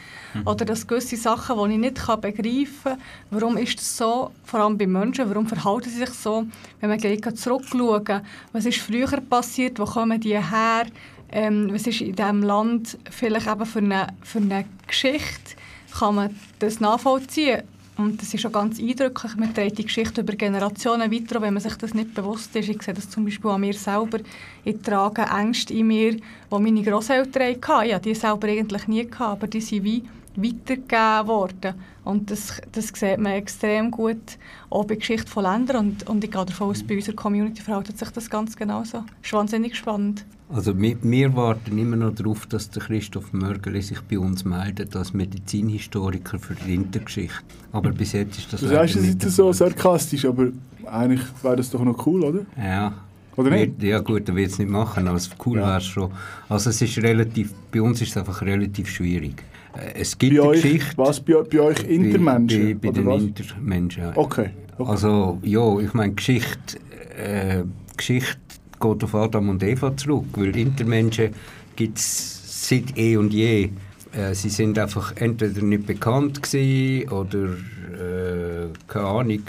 Oder 0.45 0.67
dass 0.67 0.87
gewisse 0.87 1.17
Sachen, 1.17 1.57
die 1.57 1.73
ich 1.77 1.81
nicht 1.81 1.95
kann 1.97 2.21
begreifen 2.21 2.67
kann, 2.85 2.99
warum 3.31 3.57
ist 3.57 3.79
das 3.79 3.97
so, 3.97 4.33
vor 4.45 4.61
allem 4.61 4.77
bei 4.77 4.87
Menschen, 4.87 5.27
warum 5.31 5.47
verhalten 5.47 5.89
sie 5.89 5.97
sich 6.01 6.11
so, 6.11 6.45
wenn 6.81 6.91
man 6.91 6.99
gleich 6.99 7.23
zurückschauen 7.35 8.21
was 8.53 8.67
ist 8.67 8.79
früher 8.81 9.21
passiert, 9.23 9.79
wo 9.79 9.87
kommen 9.87 10.21
die 10.21 10.37
her, 10.37 10.85
ähm, 11.33 11.71
was 11.73 11.87
ist 11.87 12.03
in 12.03 12.15
diesem 12.15 12.43
Land 12.43 12.99
vielleicht 13.11 13.47
eben 13.47 13.65
für 13.65 13.79
eine, 13.79 14.09
für 14.23 14.39
eine 14.39 14.67
Geschichte, 14.87 15.57
kann 15.99 16.15
man 16.15 16.37
das 16.59 16.81
nachvollziehen. 16.81 17.63
Und 17.97 18.21
das 18.21 18.35
ist 18.35 18.43
schon 18.43 18.53
ganz 18.53 18.79
eindrücklich. 18.79 19.37
Man 19.37 19.55
trägt 19.55 19.79
die 19.79 19.85
Geschichte 19.85 20.21
über 20.21 20.35
Generationen 20.35 21.11
weiter, 21.11 21.41
wenn 21.41 21.55
man 21.55 21.63
sich 21.63 21.77
das 21.77 21.95
nicht 21.95 22.15
bewusst 22.15 22.55
ist. 22.55 22.69
Ich 22.69 22.83
sehe 22.83 22.93
das 22.93 23.09
zum 23.09 23.25
Beispiel 23.25 23.51
an 23.51 23.63
mir 23.63 23.73
selber. 23.73 24.19
Ich 24.65 24.83
trage 24.83 25.23
Ängste 25.23 25.73
in 25.73 25.87
mir, 25.87 26.13
die 26.13 26.23
meine 26.51 26.83
Großeltern 26.83 27.55
hatten. 27.63 27.89
Ja, 27.89 27.99
die 27.99 28.15
selber 28.15 28.49
eigentlich 28.49 28.87
nie 28.87 29.07
gehabt, 29.07 29.33
aber 29.33 29.47
die 29.47 29.63
sind 29.63 29.85
wie 29.85 30.05
weitergegeben 30.37 31.27
worden. 31.27 31.75
Und 32.05 32.31
das, 32.31 32.61
das 32.71 32.89
sieht 32.89 33.19
man 33.19 33.33
extrem 33.33 33.91
gut, 33.91 34.39
auch 34.69 34.85
bei 34.85 34.97
Geschichte 34.97 35.31
von 35.31 35.45
Ländern. 35.45 35.77
Und, 35.77 36.07
und 36.07 36.23
ich 36.23 36.31
gehe 36.31 36.45
davon 36.45 36.71
aus, 36.71 36.83
bei 36.83 36.97
unserer 36.97 37.17
Community 37.17 37.63
verhält 37.63 37.99
sich 37.99 38.11
das 38.11 38.29
ganz 38.29 38.55
genauso. 38.55 38.99
Das 38.99 39.07
ist 39.23 39.33
wahnsinnig 39.33 39.75
spannend. 39.75 40.27
Also 40.49 40.79
wir, 40.81 40.97
wir 41.03 41.35
warten 41.35 41.77
immer 41.77 41.97
noch 41.97 42.15
darauf, 42.15 42.47
dass 42.47 42.71
der 42.71 42.83
Christoph 42.83 43.33
Mörgeli 43.33 43.83
sich 43.83 44.01
bei 44.03 44.19
uns 44.19 44.45
meldet 44.45 44.95
als 44.95 45.13
Medizinhistoriker 45.13 46.39
für 46.39 46.55
die 46.55 46.69
Wintergeschichte. 46.73 47.43
Aber 47.73 47.91
bis 47.91 48.13
jetzt 48.13 48.39
ist 48.39 48.53
das 48.53 48.61
Du 48.61 48.69
sagst 48.69 48.95
es 48.97 49.07
jetzt 49.07 49.29
so 49.31 49.53
sarkastisch, 49.53 50.25
aber 50.25 50.49
eigentlich 50.87 51.23
wäre 51.43 51.57
das 51.57 51.71
doch 51.71 51.83
noch 51.83 52.07
cool, 52.07 52.23
oder? 52.25 52.41
Ja. 52.57 52.93
Oder 53.37 53.51
nicht? 53.51 53.83
Ja 53.83 53.99
gut, 53.99 54.29
er 54.29 54.37
wird 54.37 54.51
es 54.53 54.59
nicht 54.59 54.71
machen, 54.71 55.09
aber 55.09 55.19
cool 55.45 55.59
Ja. 55.59 55.67
wäre 55.67 55.79
es 55.79 55.85
schon. 55.85 56.11
Also 56.49 56.71
es 56.71 56.81
ist 56.81 56.97
relativ, 56.99 57.53
bei 57.73 57.83
uns 57.83 58.01
ist 58.01 58.11
es 58.11 58.17
einfach 58.17 58.41
relativ 58.43 58.89
schwierig. 58.89 59.43
Äh, 59.77 60.01
Es 60.01 60.17
gibt 60.17 60.37
Bei 60.37 60.43
eine 60.43 60.51
euch, 60.53 60.63
Geschichte. 60.63 60.97
was, 60.97 61.21
bei, 61.21 61.35
bei 61.43 61.61
euch 61.61 61.81
Intermenschen? 61.83 62.79
Bei, 62.81 62.89
bei 62.89 62.89
oder 62.91 63.01
den 63.03 63.07
was? 63.07 63.23
Intermenschen, 63.25 64.03
ja. 64.05 64.13
Okay. 64.15 64.51
okay. 64.79 64.91
Also, 64.91 65.39
ja, 65.43 65.79
ich 65.81 65.93
meine, 65.93 66.15
Geschichte, 66.15 66.79
äh, 67.19 67.65
Geschichte 67.97 68.39
geht 68.81 69.05
auf 69.05 69.15
Adam 69.15 69.49
und 69.49 69.63
Eva 69.63 69.97
zurück, 69.97 70.27
weil 70.35 70.57
Intermenschen 70.57 71.31
gibt 71.77 71.99
es 71.99 72.69
seit 72.69 72.97
eh 72.97 73.17
und 73.17 73.33
je. 73.33 73.71
Äh, 74.13 74.35
sie 74.35 74.49
sind 74.51 74.79
einfach 74.79 75.15
entweder 75.17 75.63
nicht 75.63 75.87
bekannt 75.87 76.43
gewesen 76.43 77.09
oder 77.11 77.45
äh, 77.49 78.69
keine 78.89 79.07
Ahnung. 79.07 79.43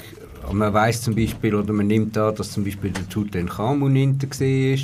Man 0.51 0.73
weiß 0.73 1.01
zum 1.01 1.15
Beispiel, 1.15 1.53
oder 1.55 1.73
man 1.73 1.87
nimmt 1.87 2.17
an, 2.17 2.33
dass 2.35 2.51
zum 2.51 2.63
Beispiel 2.63 2.91
der 2.91 3.07
Tutanchamun 3.09 3.95
Inter 3.97 4.27
war. 4.29 4.77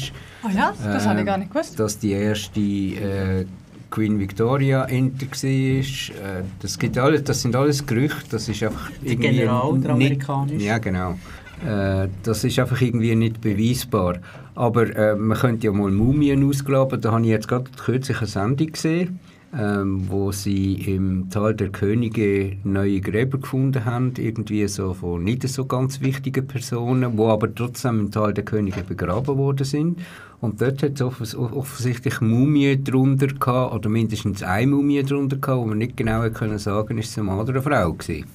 Ah 0.43 0.51
ja, 0.53 0.73
das 0.83 1.05
habe 1.05 1.15
ich 1.15 1.19
Ähm, 1.21 1.25
gar 1.25 1.38
nicht 1.38 1.51
gewusst. 1.53 1.79
Dass 1.79 1.97
die 1.97 2.12
erste 2.12 2.59
äh, 2.59 3.45
Queen 3.89 4.19
Victoria 4.19 4.83
Inter 4.85 5.27
war. 5.27 5.50
Äh, 5.50 6.43
das, 6.59 6.77
gibt 6.77 6.97
alles, 6.97 7.23
das 7.23 7.41
sind 7.41 7.55
alles 7.55 7.85
Gerüchte. 7.85 8.25
Das 8.31 8.50
ist 8.50 8.62
einfach 8.62 8.89
irgendwie 9.03 9.29
General, 9.38 9.79
der 9.79 9.95
nicht- 9.95 10.19
amerikanische. 10.19 10.65
Ja, 10.65 10.77
genau. 10.79 11.17
Äh, 11.65 12.07
das 12.24 12.43
ist 12.43 12.60
einfach 12.60 12.81
irgendwie 12.81 13.15
nicht 13.15 13.41
beweisbar. 13.41 14.17
Aber 14.55 14.95
äh, 14.95 15.15
man 15.15 15.38
könnte 15.38 15.67
ja 15.67 15.74
mal 15.74 15.91
Mumien 15.91 16.48
ausgraben. 16.48 17.01
Da 17.01 17.12
habe 17.12 17.22
ich 17.24 17.29
jetzt 17.29 17.48
gerade 17.48 17.69
kürzlich 17.72 18.17
eine 18.17 18.27
Sendung 18.27 18.67
gesehen, 18.67 19.19
ähm, 19.57 20.05
wo 20.10 20.31
sie 20.31 20.75
im 20.75 21.29
Tal 21.29 21.55
der 21.55 21.69
Könige 21.69 22.57
neue 22.63 23.01
Gräber 23.01 23.38
gefunden 23.38 23.86
haben, 23.86 24.13
irgendwie 24.17 24.67
so 24.67 24.93
von 24.93 25.24
nicht 25.24 25.48
so 25.48 25.65
ganz 25.65 26.01
wichtigen 26.01 26.48
Personen, 26.48 27.17
wo 27.17 27.29
aber 27.29 27.53
trotzdem 27.53 28.00
im 28.00 28.12
Tal 28.12 28.33
der 28.33 28.45
Könige 28.45 28.83
begraben 28.83 29.38
worden 29.38 29.65
sind. 29.65 30.00
Und 30.41 30.60
dort 30.60 30.83
hat 30.83 30.95
es 30.95 31.01
offens 31.01 31.36
offensichtlich 31.36 32.19
Mumien 32.19 32.83
drunter 32.83 33.27
gehabt, 33.27 33.74
oder 33.74 33.88
mindestens 33.89 34.43
eine 34.43 34.67
Mumie 34.67 35.01
drunter 35.01 35.38
gehabt, 35.38 35.62
wo 35.62 35.65
man 35.65 35.77
nicht 35.77 35.95
genau 35.95 36.29
können 36.31 36.60
sagen, 36.60 36.98
ist 36.98 37.12
es 37.12 37.17
eine 37.17 37.27
Mann 37.27 37.39
oder 37.39 37.51
eine 37.51 37.62
Frau 37.62 37.93
gewesen. 37.93 38.25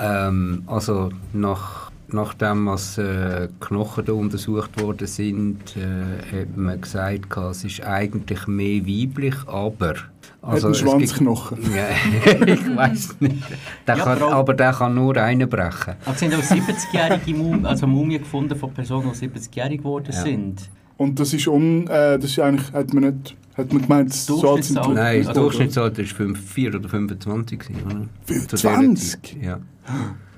Ähm, 0.00 0.62
also 0.66 1.10
nach, 1.32 1.90
nachdem 2.08 2.66
was 2.66 2.98
äh, 2.98 3.48
Knochen 3.60 4.04
da 4.04 4.12
untersucht 4.12 4.80
worden 4.80 5.06
sind, 5.06 5.76
äh, 5.76 6.40
hat 6.40 6.56
man 6.56 6.80
gesagt, 6.80 7.36
es 7.36 7.64
ist 7.64 7.82
eigentlich 7.82 8.46
mehr 8.46 8.86
weiblich, 8.86 9.34
aber 9.46 9.94
also, 10.42 10.56
hat 10.56 10.64
einen 10.64 10.74
Schwanzknochen? 10.74 11.58
Ja, 11.74 11.88
ich 12.46 12.76
weiß 12.76 13.16
nicht. 13.20 13.42
Der 13.86 13.96
ja, 13.96 14.04
kann, 14.04 14.22
aber, 14.22 14.54
der 14.54 14.72
kann 14.72 14.94
nur 14.94 15.14
brechen. 15.14 15.94
Also 16.04 16.18
sind 16.18 16.34
auch 16.34 16.38
70-jährige 16.38 17.34
Mumien, 17.34 17.66
also 17.66 17.86
Mumien 17.86 18.22
gefunden 18.22 18.56
von 18.56 18.72
Personen, 18.72 19.10
die 19.12 19.28
70-jährig 19.28 19.78
geworden 19.78 20.12
ja. 20.12 20.22
sind. 20.22 20.70
Und 20.96 21.18
das 21.20 21.32
ist 21.34 21.46
un, 21.48 21.86
äh, 21.88 22.18
das 22.18 22.30
ist 22.30 22.38
eigentlich, 22.38 22.72
hat 22.72 22.94
man 22.94 23.04
nicht, 23.04 23.36
hat 23.56 23.72
man 23.72 23.82
gemeint, 23.82 24.10
das 24.10 24.26
so 24.26 24.54
alt 24.54 24.64
sind 24.64 24.76
Nein, 24.94 25.24
das 25.24 25.34
Durchschnittsalter 25.34 26.02
war 26.02 26.34
4 26.34 26.74
oder 26.74 26.88
25. 26.88 27.60
Oder? 27.84 28.06
25? 28.24 29.36
Ja. 29.42 29.58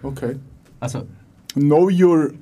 Okay. 0.02 0.36
Also. 0.80 1.06
Know 1.58 1.90
your 1.90 2.32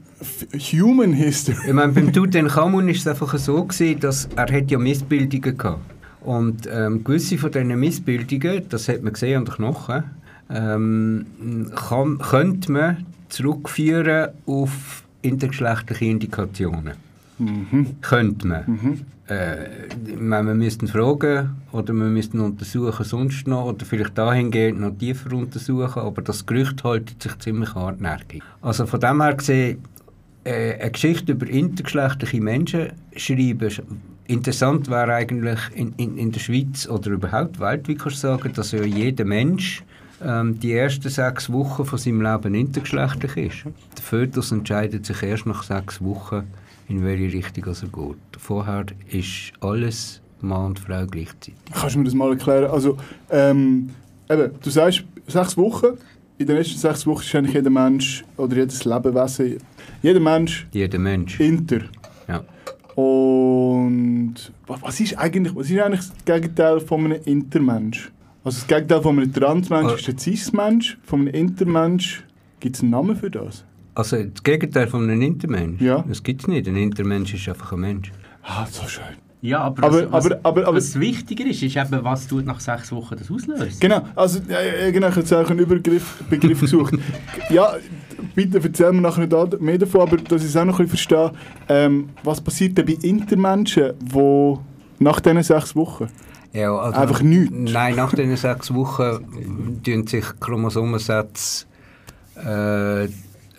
human 0.53 1.13
history. 1.13 1.57
Ich 1.67 1.73
meine, 1.73 1.93
beim 1.93 2.13
Tutanchamun 2.13 2.87
war 2.87 2.93
es 2.95 3.07
einfach 3.07 3.37
so, 3.39 3.65
gewesen, 3.65 4.01
dass 4.01 4.29
er 4.37 4.53
hat 4.53 4.71
ja 4.71 4.79
Missbildungen 4.79 5.59
hatte. 5.59 5.79
Und 6.21 6.69
ähm, 6.71 7.05
gewisse 7.05 7.39
von 7.39 7.53
diesen 7.53 7.79
Missbildungen, 7.79 8.69
das 8.69 8.89
hat 8.89 9.03
man 9.03 9.13
gesehen 9.13 9.39
an 9.39 9.45
den 9.45 9.55
Knochen, 9.55 10.05
ähm, 10.51 11.27
kann, 11.75 12.19
könnte 12.19 12.73
man 12.73 13.07
zurückführen 13.29 14.31
auf 14.47 15.03
intergeschlechtliche 15.23 16.05
Indikationen. 16.05 17.06
Mhm. 17.39 17.97
Könnte 18.01 18.47
man. 18.47 18.65
Mhm. 18.67 19.01
Äh, 19.29 19.89
wir 20.17 20.55
müssten 20.55 20.87
fragen 20.87 21.57
oder 21.73 21.93
wir 21.93 22.05
müssten 22.05 22.41
untersuchen 22.41 23.05
sonst 23.05 23.47
noch 23.49 23.65
oder 23.65 23.85
vielleicht 23.85 24.17
dahingehend 24.17 24.81
noch 24.81 24.97
tiefer 24.97 25.33
untersuchen, 25.33 26.03
aber 26.03 26.23
das 26.23 26.47
Gerücht 26.47 26.85
hält 26.85 27.21
sich 27.23 27.37
ziemlich 27.39 27.75
hartnäckig. 27.75 28.43
Also 28.63 28.87
von 28.87 29.01
dem 29.01 29.21
her 29.21 29.35
gesehen, 29.35 29.79
äh, 30.45 30.79
eine 30.81 30.91
Geschichte 30.93 31.33
über 31.33 31.49
intergeschlechtliche 31.49 32.41
Menschen 32.41 32.93
schreiben, 33.17 33.71
Interessant 34.29 34.91
wäre 34.91 35.15
eigentlich 35.15 35.61
in, 35.75 35.93
in, 35.97 36.19
in 36.19 36.33
der 36.33 36.41
Schweiz 36.41 36.89
oder 36.89 37.11
überhaupt 37.11 37.61
weltweit 37.61 37.99
kannst 37.99 38.25
du 38.25 38.29
sagen, 38.29 38.53
dass 38.53 38.73
ja 38.73 38.83
jeder 38.83 39.25
Mensch 39.25 39.85
ähm, 40.25 40.59
die 40.59 40.73
ersten 40.73 41.09
sechs 41.09 41.53
Wochen 41.53 41.85
von 41.85 41.99
seinem 41.99 42.23
Leben 42.23 42.55
intergeschlechtlich 42.55 43.37
ist. 43.37 43.65
Der 43.65 44.03
Fötus 44.03 44.51
entscheidet 44.51 45.07
sich 45.07 45.23
erst 45.23 45.47
nach 45.47 45.63
sechs 45.63 46.03
Wochen, 46.03 46.43
in 46.89 47.05
welche 47.05 47.37
Richtung 47.37 47.65
er 47.65 47.89
geht. 47.89 48.17
Vorher 48.39 48.87
ist 49.11 49.53
alles 49.61 50.21
Mann 50.41 50.67
und 50.67 50.79
Frau 50.79 51.07
gleichzeitig. 51.07 51.55
Kannst 51.73 51.95
du 51.95 51.99
mir 52.01 52.05
das 52.05 52.15
mal 52.15 52.31
erklären? 52.31 52.71
Also, 52.71 52.97
ähm, 53.31 53.91
eben, 54.31 54.51
du 54.63 54.71
sagst, 54.71 55.05
sechs 55.27 55.57
Wochen, 55.57 55.99
in 56.39 56.47
den 56.47 56.57
ersten 56.57 56.79
sechs 56.79 57.07
Wochen 57.07 57.23
ist 57.23 57.35
eigentlich 57.35 57.55
jeder 57.55 57.71
Mensch 57.71 58.25
oder 58.37 58.57
jedes 58.57 58.85
Lebewesen, 58.85 59.59
jeder 60.03 60.21
Mensch, 60.21 60.67
jeder 60.73 60.99
Mensch. 60.99 61.41
inter. 61.41 61.81
Ja. 62.29 62.45
Und 63.03 64.35
was 64.67 65.01
ist 65.01 65.19
eigentlich, 65.19 65.55
was 65.55 65.71
ist 65.71 65.79
eigentlich 65.79 66.01
das 66.01 66.25
Gegenteil 66.25 66.81
von 66.81 67.05
einem 67.05 67.21
Intermensch? 67.25 68.11
Also 68.45 68.59
das 68.61 68.67
Gegenteil 68.67 69.03
von 69.03 69.19
einem 69.19 69.33
Transmensch 69.33 69.95
ist 69.95 70.09
ein 70.09 70.19
Cis-Mensch, 70.19 70.99
von 71.03 71.21
einem 71.21 71.35
Intermensch 71.35 72.25
gibt 72.61 72.77
es 72.77 72.83
einen 72.83 72.93
Namen 72.93 73.17
für 73.17 73.31
das? 73.31 73.65
Also 73.97 74.23
das 74.23 74.43
Gegenteil 74.43 74.89
von 74.89 75.05
einem 75.05 75.23
Intermensch? 75.23 75.81
Ja. 75.81 76.05
Das 76.07 76.23
gibt 76.23 76.43
es 76.43 76.49
nicht. 76.49 76.69
Ein 76.69 76.77
Intermensch 76.77 77.33
ist 77.33 77.49
einfach 77.49 77.73
ein 77.73 77.81
Mensch. 77.81 78.13
Ah, 78.43 78.67
so 78.71 78.87
schön. 78.87 79.03
Ja, 79.41 79.61
aber, 79.61 79.85
aber, 79.85 80.13
was, 80.13 80.27
aber, 80.27 80.41
aber, 80.43 80.67
aber, 80.67 80.77
was 80.77 81.01
wichtiger 81.01 81.47
ist, 81.47 81.63
ist 81.63 81.77
eben, 81.77 82.05
was 82.05 82.27
tut 82.27 82.45
nach 82.45 82.61
sechs 82.61 82.93
Wochen 82.93 83.17
das 83.17 83.31
auslöst. 83.31 83.81
Genau, 83.81 84.03
also 84.15 84.41
ja, 84.49 84.91
genau, 84.91 85.07
ich 85.09 85.13
habe 85.13 85.21
jetzt 85.21 85.33
auch 85.33 85.49
einen 85.49 85.61
Übergriff, 85.61 86.23
Begriff 86.29 86.61
gesucht. 86.61 86.95
ja, 87.51 87.75
bitte 88.35 88.61
erzähl 88.63 88.93
mir 88.93 89.01
nachher 89.01 89.27
nicht 89.27 89.61
mehr 89.61 89.79
davon, 89.79 90.03
aber 90.03 90.17
dass 90.19 90.43
ich 90.43 90.49
es 90.49 90.57
auch 90.57 90.65
noch 90.65 90.79
ein 90.79 90.89
bisschen 90.89 91.09
verstehe, 91.09 91.33
ähm, 91.69 92.11
was 92.23 92.41
passiert 92.41 92.77
denn 92.77 92.87
bei 92.87 92.97
Intermenschen, 93.03 93.93
die 94.01 94.55
nach 94.99 95.21
diesen 95.21 95.43
sechs 95.43 95.75
Wochen 95.75 96.09
ja, 96.53 96.75
also, 96.75 96.99
einfach 96.99 97.23
nichts? 97.23 97.55
Nein, 97.55 97.97
nach 97.97 98.13
diesen 98.15 98.37
sechs 98.37 98.75
Wochen 98.75 99.81
tun 99.85 100.07
sich 100.07 100.25
Chromosomensätze 100.41 101.67
äh, 102.37 103.09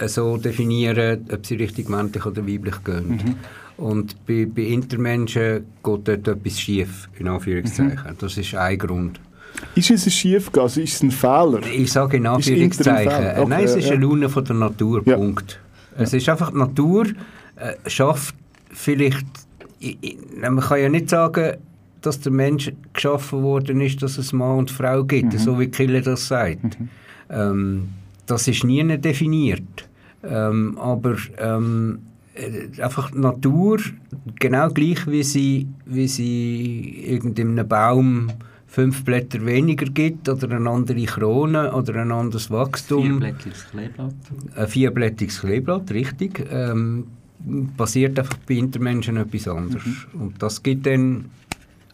so 0.05 0.37
definieren, 0.37 1.25
ob 1.31 1.45
sie 1.45 1.55
richtig 1.55 1.89
männlich 1.89 2.25
oder 2.25 2.47
weiblich 2.47 2.83
gehen. 2.83 3.09
Mhm. 3.09 3.35
Und 3.77 4.25
bei, 4.25 4.45
bei 4.45 4.63
Intermenschen 4.63 5.65
geht 5.83 6.07
dort 6.07 6.27
etwas 6.27 6.59
schief, 6.59 7.09
in 7.19 7.27
Anführungszeichen. 7.27 8.11
Mhm. 8.11 8.17
Das 8.19 8.37
ist 8.37 8.55
ein 8.55 8.77
Grund. 8.77 9.19
Ist 9.75 9.91
es 9.91 10.05
ein 10.05 10.11
Schiefgehen? 10.11 10.63
Also 10.63 10.81
ist 10.81 10.95
es 10.95 11.03
ein 11.03 11.11
Fehler? 11.11 11.61
Ich 11.65 11.91
sage 11.91 12.17
in 12.17 12.27
Anführungszeichen. 12.27 13.07
Okay, 13.07 13.45
Nein, 13.47 13.63
es 13.63 13.75
ist 13.75 13.85
ja. 13.85 13.93
eine 13.93 14.05
Laune 14.05 14.29
von 14.29 14.45
der 14.45 14.55
Natur, 14.55 15.01
ja. 15.05 15.15
Punkt. 15.15 15.59
Es 15.97 16.13
ist 16.13 16.29
einfach, 16.29 16.51
die 16.51 16.57
Natur 16.57 17.07
äh, 17.55 17.89
schafft 17.89 18.35
vielleicht... 18.71 19.25
Ich, 19.79 19.97
ich, 20.01 20.17
man 20.39 20.59
kann 20.59 20.81
ja 20.81 20.89
nicht 20.89 21.09
sagen, 21.09 21.57
dass 22.01 22.19
der 22.19 22.31
Mensch 22.31 22.71
geschaffen 22.93 23.43
worden 23.43 23.81
ist, 23.81 24.01
dass 24.01 24.17
es 24.17 24.33
Mann 24.33 24.59
und 24.59 24.71
Frau 24.71 25.03
gibt, 25.03 25.33
mhm. 25.33 25.37
so 25.37 25.59
wie 25.59 25.67
Kille 25.67 26.01
das 26.01 26.27
sagt. 26.27 26.79
Mhm. 26.79 26.89
Ähm, 27.29 27.89
das 28.25 28.47
ist 28.47 28.63
nie 28.63 28.97
definiert. 28.97 29.86
Ähm, 30.27 30.77
aber 30.77 31.15
ähm, 31.37 31.99
äh, 32.33 32.81
einfach 32.81 33.11
die 33.11 33.19
Natur, 33.19 33.79
genau 34.39 34.69
gleich 34.69 35.07
wie 35.07 35.23
sie, 35.23 35.67
wie 35.85 36.07
sie 36.07 37.03
irgendeinem 37.05 37.67
Baum 37.67 38.29
fünf 38.67 39.03
Blätter 39.03 39.43
weniger 39.45 39.85
gibt 39.85 40.29
oder 40.29 40.55
eine 40.55 40.69
andere 40.69 41.03
Krone 41.05 41.73
oder 41.73 41.95
ein 41.95 42.11
anderes 42.11 42.51
Wachstum. 42.51 43.03
Vierblättiges 43.03 43.65
Kleeblatt. 43.71 44.13
Ein 44.55 44.67
vierblättiges 44.67 45.39
Kleeblatt, 45.39 45.91
richtig. 45.91 46.45
Ähm, 46.51 47.05
passiert 47.77 48.19
einfach 48.19 48.37
bei 48.47 48.55
Intermenschen 48.55 49.17
etwas 49.17 49.47
anderes. 49.47 49.85
Mhm. 49.85 50.21
Und 50.21 50.43
das 50.43 50.61
gibt 50.61 50.85
dann 50.85 51.25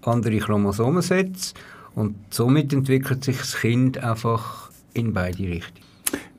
andere 0.02 0.38
Chromosomensätze 0.40 1.54
und 1.96 2.16
somit 2.30 2.74
entwickelt 2.74 3.24
sich 3.24 3.38
das 3.38 3.56
Kind 3.56 3.98
einfach 3.98 4.72
in 4.94 5.14
beide 5.14 5.44
Richtungen. 5.44 5.88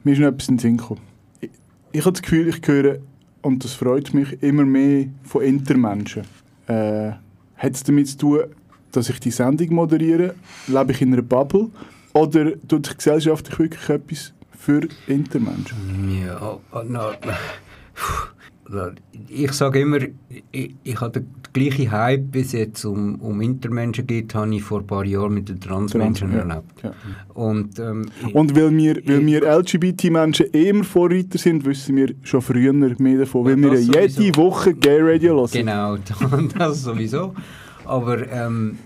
Mir 0.02 0.12
ist 0.12 0.18
noch 0.18 0.28
etwas 0.28 0.48
in 0.48 0.56
den 0.56 0.60
Sinn 0.60 0.76
gekommen. 0.76 1.13
Ich, 1.94 2.00
habe 2.00 2.12
das 2.12 2.22
Gefühl, 2.22 2.48
ich 2.48 2.60
höre 2.66 2.98
und 3.42 3.62
das 3.62 3.74
freut 3.74 4.12
mich, 4.14 4.42
immer 4.42 4.64
mehr 4.64 5.06
von 5.22 5.42
Intermenschen. 5.42 6.24
Äh, 6.66 7.12
hat 7.56 7.72
es 7.72 7.84
damit 7.84 8.08
zu 8.08 8.18
tun, 8.18 8.40
dass 8.90 9.08
ich 9.10 9.20
die 9.20 9.30
Sendung 9.30 9.72
moderiere? 9.72 10.34
Lebe 10.66 10.90
ich 10.90 11.00
in 11.00 11.12
einer 11.12 11.22
Bubble? 11.22 11.70
Oder 12.12 12.60
tut 12.66 12.90
die 12.90 12.96
Gesellschaft 12.96 13.56
wirklich 13.56 13.88
etwas 13.88 14.34
für 14.58 14.88
Intermenschen? 15.06 16.20
Ja, 16.20 16.58
no, 16.82 17.12
ich 19.28 19.52
sage 19.52 19.80
immer, 19.80 19.98
ich, 20.50 20.74
ich 20.82 21.00
habe 21.00 21.20
den 21.20 21.26
gleichen 21.52 21.90
Hype, 21.90 22.32
bis 22.32 22.52
jetzt 22.52 22.84
um, 22.84 23.16
um 23.16 23.40
Intermenschen 23.40 24.06
geht, 24.06 24.34
habe 24.34 24.54
ich 24.54 24.62
vor 24.62 24.80
ein 24.80 24.86
paar 24.86 25.04
Jahren 25.04 25.34
mit 25.34 25.48
den 25.48 25.60
Transmenschen 25.60 26.30
Trans, 26.30 26.50
erlebt. 26.50 26.82
Ja. 26.82 26.92
Und, 27.34 27.78
ähm, 27.78 28.06
Und 28.32 28.56
weil 28.56 28.76
wir, 28.76 28.96
weil 29.06 29.26
wir 29.26 29.42
LGBT-Menschen 29.42 30.46
immer 30.46 30.84
Vorreiter 30.84 31.38
sind, 31.38 31.64
wissen 31.64 31.96
wir 31.96 32.14
schon 32.22 32.42
früher 32.42 32.72
mehr 32.72 33.18
davon, 33.18 33.44
weil 33.44 33.56
wir 33.56 33.78
jede 33.78 34.36
Woche 34.36 34.74
Gay 34.74 35.00
Radio 35.00 35.36
hören. 35.36 35.50
Genau, 35.52 35.96
das 36.58 36.82
sowieso. 36.82 37.34
Aber 37.84 38.30
ähm, 38.30 38.78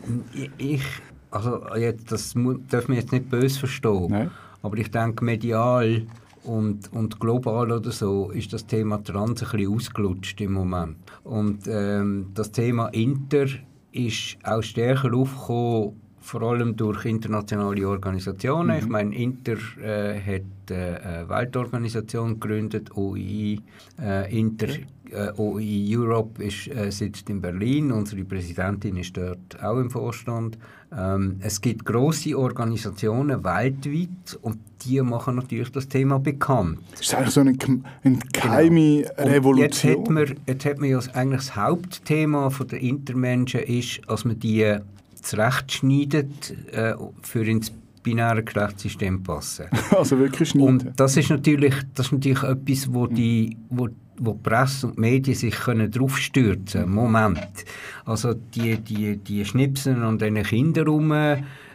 ich, 0.58 0.82
also 1.30 1.60
jetzt, 1.76 2.10
das 2.10 2.34
darf 2.68 2.88
man 2.88 2.96
jetzt 2.96 3.12
nicht 3.12 3.30
böse 3.30 3.60
verstehen, 3.60 4.08
Nein. 4.10 4.30
aber 4.62 4.76
ich 4.76 4.90
denke 4.90 5.24
medial 5.24 6.02
und, 6.48 6.92
und 6.92 7.20
global 7.20 7.70
oder 7.70 7.90
so 7.90 8.30
ist 8.30 8.52
das 8.52 8.66
Thema 8.66 9.02
Trans 9.02 9.42
ein 9.42 9.50
bisschen 9.50 9.74
ausgelutscht 9.74 10.40
im 10.40 10.52
Moment. 10.52 10.96
Und 11.24 11.66
ähm, 11.68 12.30
das 12.34 12.50
Thema 12.50 12.88
Inter 12.88 13.46
ist 13.92 14.38
auch 14.44 14.62
stärker 14.62 15.14
aufgekommen, 15.14 16.00
vor 16.28 16.42
allem 16.42 16.76
durch 16.76 17.06
internationale 17.06 17.88
Organisationen. 17.88 18.76
Mhm. 18.76 18.82
Ich 18.82 18.88
meine, 18.88 19.16
Inter 19.16 19.56
äh, 19.82 20.20
hat 20.20 20.70
äh, 20.70 20.74
eine 20.74 21.28
Weltorganisation 21.28 22.38
gegründet, 22.38 22.94
OI, 22.94 23.58
äh, 23.98 24.38
Inter, 24.38 24.68
äh, 25.10 25.32
OI 25.38 25.96
Europe 25.96 26.44
ist, 26.44 26.70
sitzt 26.90 27.30
in 27.30 27.40
Berlin, 27.40 27.90
unsere 27.90 28.24
Präsidentin 28.24 28.98
ist 28.98 29.16
dort 29.16 29.62
auch 29.62 29.78
im 29.78 29.88
Vorstand. 29.88 30.58
Ähm, 30.94 31.36
es 31.40 31.62
gibt 31.62 31.86
große 31.86 32.38
Organisationen 32.38 33.42
weltweit 33.42 34.38
und 34.42 34.58
die 34.84 35.00
machen 35.00 35.36
natürlich 35.36 35.72
das 35.72 35.88
Thema 35.88 36.18
bekannt. 36.18 36.78
Das 36.90 37.00
ist 37.00 37.14
eigentlich 37.14 37.34
so 37.34 37.40
eine, 37.40 37.56
eine 38.04 38.18
geheime 38.34 39.02
genau. 39.02 39.30
Revolution. 39.30 39.58
Jetzt 39.58 39.84
hat, 39.84 40.10
man, 40.10 40.34
jetzt 40.46 40.64
hat 40.66 40.78
man 40.78 40.90
ja 40.90 41.00
eigentlich 41.14 41.40
das 41.40 41.56
Hauptthema 41.56 42.50
der 42.70 42.80
Intermenschen 42.80 43.60
ist, 43.60 44.02
dass 44.06 44.26
man 44.26 44.38
die 44.38 44.78
zurechtschneidet 45.22 46.54
äh, 46.72 46.94
für 47.22 47.44
ins 47.44 47.72
binäre 48.02 48.42
Geschlechtssystem 48.42 49.22
passen. 49.22 49.66
Also 49.90 50.18
wirklich 50.18 50.50
schneiden. 50.50 50.68
Und 50.68 51.00
das 51.00 51.16
ist 51.16 51.30
natürlich, 51.30 51.74
das 51.94 52.06
ist 52.06 52.12
natürlich 52.12 52.42
etwas, 52.42 52.92
wo 52.92 53.06
die, 53.06 53.56
wo, 53.70 53.88
wo 54.18 54.32
die 54.32 54.42
Presse 54.42 54.86
und 54.86 54.96
die 54.96 55.00
Medien 55.00 55.36
sich 55.36 55.54
können 55.54 55.90
draufstürzen 55.90 56.82
können. 56.82 56.94
Moment. 56.94 57.64
Also 58.04 58.34
die, 58.34 58.78
die, 58.78 59.16
die 59.18 59.44
Schnipsen 59.44 60.02
an 60.02 60.18
diesen 60.18 60.42
Kindern 60.42 60.86
rum, 60.86 61.12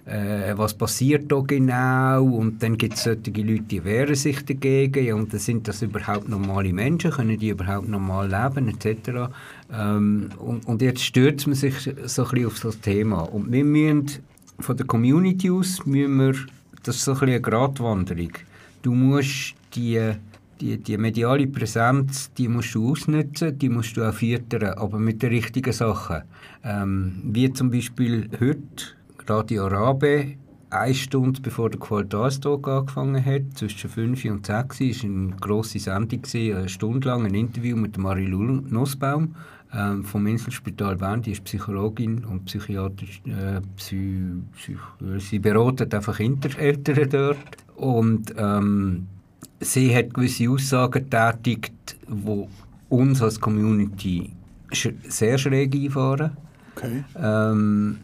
äh, 0.05 0.53
was 0.57 0.73
passiert 0.73 1.31
da 1.31 1.39
genau? 1.39 2.23
Und 2.25 2.61
dann 2.61 2.77
gibt 2.77 2.95
es 2.95 3.03
solche 3.03 3.31
Leute, 3.31 3.63
die 3.63 3.83
wehren 3.83 4.15
sich 4.15 4.43
dagegen. 4.45 5.13
Und 5.13 5.31
sind 5.39 5.67
das 5.67 5.81
überhaupt 5.81 6.27
normale 6.27 6.73
Menschen, 6.73 7.11
können 7.11 7.37
die 7.37 7.49
überhaupt 7.49 7.87
normal 7.87 8.29
leben 8.29 8.67
etc. 8.67 9.31
Ähm, 9.71 10.29
und, 10.39 10.67
und, 10.67 10.81
jetzt 10.81 11.03
stürzt 11.03 11.47
man 11.47 11.55
sich 11.55 11.75
so 12.05 12.23
ein 12.23 12.29
bisschen 12.29 12.47
auf 12.47 12.59
das 12.59 12.79
Thema. 12.81 13.21
Und 13.21 13.51
wir 13.51 13.63
müssen 13.63 14.23
von 14.59 14.77
der 14.77 14.85
Community 14.85 15.49
aus, 15.49 15.85
müssen 15.85 16.17
wir, 16.17 16.35
das 16.83 16.97
ist 16.97 17.05
so 17.05 17.11
ein 17.11 17.15
bisschen 17.15 17.29
eine 17.29 17.41
Gratwanderung, 17.41 18.31
du 18.81 18.93
musst 18.93 19.55
die 19.73 20.13
die, 20.61 20.77
die 20.77 20.97
mediale 20.97 21.47
Präsenz, 21.47 22.31
die 22.37 22.47
musst 22.47 22.73
du 22.75 22.91
ausnutzen, 22.91 23.57
die 23.57 23.69
musst 23.69 23.97
du 23.97 24.07
auch 24.07 24.13
füttern, 24.13 24.77
aber 24.77 24.97
mit 24.97 25.21
den 25.21 25.31
richtigen 25.31 25.73
Sachen. 25.73 26.21
Ähm, 26.63 27.21
wie 27.23 27.51
zum 27.51 27.69
Beispiel 27.69 28.29
heute, 28.39 28.95
Radio 29.27 29.65
Arabe, 29.65 30.35
eine 30.69 30.93
Stunde 30.93 31.39
bevor 31.39 31.69
der 31.69 31.79
Qualitätstag 31.79 32.67
angefangen 32.67 33.23
hat, 33.23 33.41
zwischen 33.55 33.89
5 33.89 34.25
und 34.25 34.45
6 34.45 34.79
war 34.79 35.03
eine 35.03 35.35
grosse 35.39 35.79
Sendung, 35.79 36.21
eine 36.33 36.69
Stunde 36.69 37.07
lang 37.07 37.25
ein 37.25 37.33
Interview 37.33 37.77
mit 37.77 37.97
Marilou 37.97 38.43
Nussbaum 38.43 39.35
ähm, 39.73 40.03
vom 40.03 40.27
Inselspital 40.27 40.95
Bern. 40.95 41.21
Die 41.21 41.31
ist 41.31 41.43
Psychologin 41.43 42.25
und 42.25 42.45
Psychiatrisch, 42.45 43.21
äh, 43.25 43.61
Psy, 43.77 44.23
Psych, 44.57 44.79
sie 45.19 45.39
beratet 45.39 45.93
einfach 45.93 46.19
Eltern 46.19 47.09
dort. 47.09 47.37
Und 47.75 48.33
ähm, 48.37 49.07
sie 49.59 49.95
hat 49.95 50.13
gewisse 50.13 50.49
Aussagen 50.49 51.09
getätigt, 51.09 51.97
die 52.07 52.47
uns 52.89 53.21
als 53.21 53.39
Community 53.39 54.31
sehr 55.07 55.37
schräg 55.37 55.75
einfahren. 55.75 56.31
Okay. 56.75 57.03
Ähm, 57.15 57.99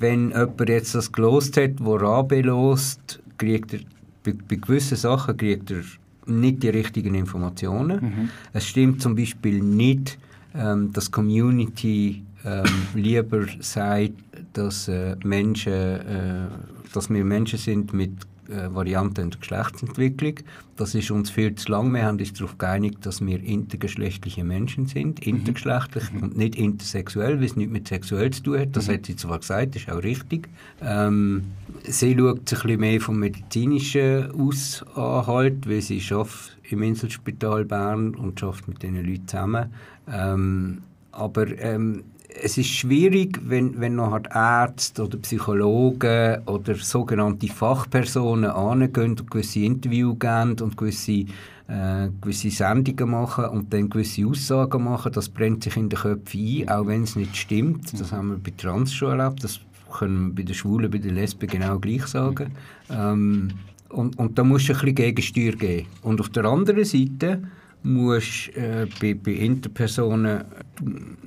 wenn 0.00 0.30
jemand 0.30 0.68
jetzt 0.68 0.94
das 0.94 1.10
gelost 1.10 1.56
hat, 1.56 1.72
wo 1.78 1.96
Rabe 1.96 2.42
lost, 2.42 3.20
kriegt 3.38 3.74
er 3.74 3.80
bei, 4.22 4.34
bei, 4.48 4.56
gewissen 4.56 4.96
Sachen 4.96 5.36
kriegt 5.36 5.70
er 5.70 5.82
nicht 6.26 6.62
die 6.62 6.68
richtigen 6.68 7.14
Informationen. 7.14 8.00
Mhm. 8.00 8.28
Es 8.52 8.66
stimmt 8.66 9.02
zum 9.02 9.16
Beispiel 9.16 9.60
nicht, 9.60 10.18
ähm, 10.54 10.92
dass 10.92 11.10
Community 11.10 12.22
ähm, 12.44 12.64
lieber 12.94 13.46
sagt, 13.60 14.12
dass 14.52 14.88
äh, 14.88 15.16
Menschen, 15.24 15.72
äh, 15.72 16.46
dass 16.92 17.10
wir 17.10 17.24
Menschen 17.24 17.58
sind 17.58 17.92
mit 17.92 18.12
äh, 18.48 18.74
Varianten 18.74 19.30
der 19.30 19.38
Geschlechtsentwicklung. 19.38 20.34
Das 20.76 20.94
ist 20.94 21.10
uns 21.10 21.30
viel 21.30 21.54
zu 21.54 21.70
lang. 21.70 21.92
Wir 21.92 22.04
haben 22.04 22.18
uns 22.18 22.32
darauf 22.32 22.58
geeinigt, 22.58 23.04
dass 23.06 23.24
wir 23.24 23.42
intergeschlechtliche 23.42 24.42
Menschen 24.42 24.86
sind, 24.86 25.24
mhm. 25.24 25.36
intergeschlechtlich 25.36 26.12
mhm. 26.12 26.22
und 26.22 26.36
nicht 26.36 26.56
intersexuell, 26.56 27.38
weil 27.38 27.44
es 27.44 27.56
nichts 27.56 27.72
mit 27.72 27.88
sexuell 27.88 28.30
zu 28.30 28.42
tun 28.42 28.58
hat. 28.58 28.76
Das 28.76 28.88
mhm. 28.88 28.94
hat 28.94 29.06
sie 29.06 29.16
zwar 29.16 29.38
gesagt, 29.38 29.74
das 29.74 29.82
ist 29.82 29.90
auch 29.90 30.02
richtig. 30.02 30.48
Ähm, 30.80 31.44
sie 31.84 32.16
schaut 32.16 32.48
sich 32.48 32.58
ein 32.58 32.62
bisschen 32.62 32.80
mehr 32.80 33.00
vom 33.00 33.18
Medizinischen 33.18 34.30
aus 34.32 34.84
an, 34.94 35.26
halt, 35.26 35.68
weil 35.68 35.80
sie 35.80 36.00
schafft 36.00 36.56
im 36.68 36.82
Inselspital 36.82 37.64
Bern 37.64 38.14
und 38.14 38.40
schafft 38.40 38.66
mit 38.66 38.82
diesen 38.82 39.04
Leuten 39.04 39.28
zusammen. 39.28 39.72
Ähm, 40.10 40.78
aber 41.12 41.46
ähm, 41.58 42.04
es 42.40 42.58
ist 42.58 42.68
schwierig, 42.68 43.40
wenn, 43.44 43.80
wenn 43.80 43.96
noch 43.96 44.12
halt 44.12 44.28
Ärzte 44.32 45.04
oder 45.04 45.18
Psychologen 45.18 46.42
oder 46.46 46.74
sogenannte 46.74 47.48
Fachpersonen 47.48 48.50
angehen 48.50 49.10
und 49.10 49.30
gewisse 49.30 49.60
Interviews 49.60 50.18
geben 50.18 50.56
und 50.60 50.76
gewisse, 50.76 51.24
äh, 51.68 52.08
gewisse 52.20 52.50
Sendungen 52.50 53.10
machen 53.10 53.46
und 53.46 53.72
dann 53.72 53.90
gewisse 53.90 54.26
Aussagen 54.26 54.84
machen. 54.84 55.12
Das 55.12 55.28
brennt 55.28 55.64
sich 55.64 55.76
in 55.76 55.88
den 55.88 55.98
Köpfen 55.98 56.40
ein, 56.40 56.68
auch 56.68 56.86
wenn 56.86 57.02
es 57.02 57.16
nicht 57.16 57.36
stimmt. 57.36 57.98
Das 57.98 58.12
haben 58.12 58.30
wir 58.30 58.38
bei 58.38 58.52
Trans 58.56 58.92
schon 58.92 59.18
erlebt. 59.18 59.44
Das 59.44 59.60
können 59.92 60.28
wir 60.28 60.34
bei 60.36 60.42
den 60.42 60.54
Schwulen, 60.54 60.90
bei 60.90 60.98
den 60.98 61.14
Lesben 61.14 61.48
genau 61.48 61.78
gleich 61.78 62.06
sagen. 62.06 62.52
Ähm, 62.90 63.48
und, 63.88 64.18
und 64.18 64.38
da 64.38 64.44
muss 64.44 64.62
es 64.62 64.70
ein 64.70 64.76
bisschen 64.76 64.94
Gegensteuer 64.94 65.52
geben. 65.52 65.86
Und 66.02 66.20
auf 66.20 66.30
der 66.30 66.44
anderen 66.46 66.84
Seite 66.84 67.42
musst 67.82 68.56
äh, 68.56 68.86
bei, 69.00 69.14
bei 69.14 69.32
Interpersonen 69.32 70.44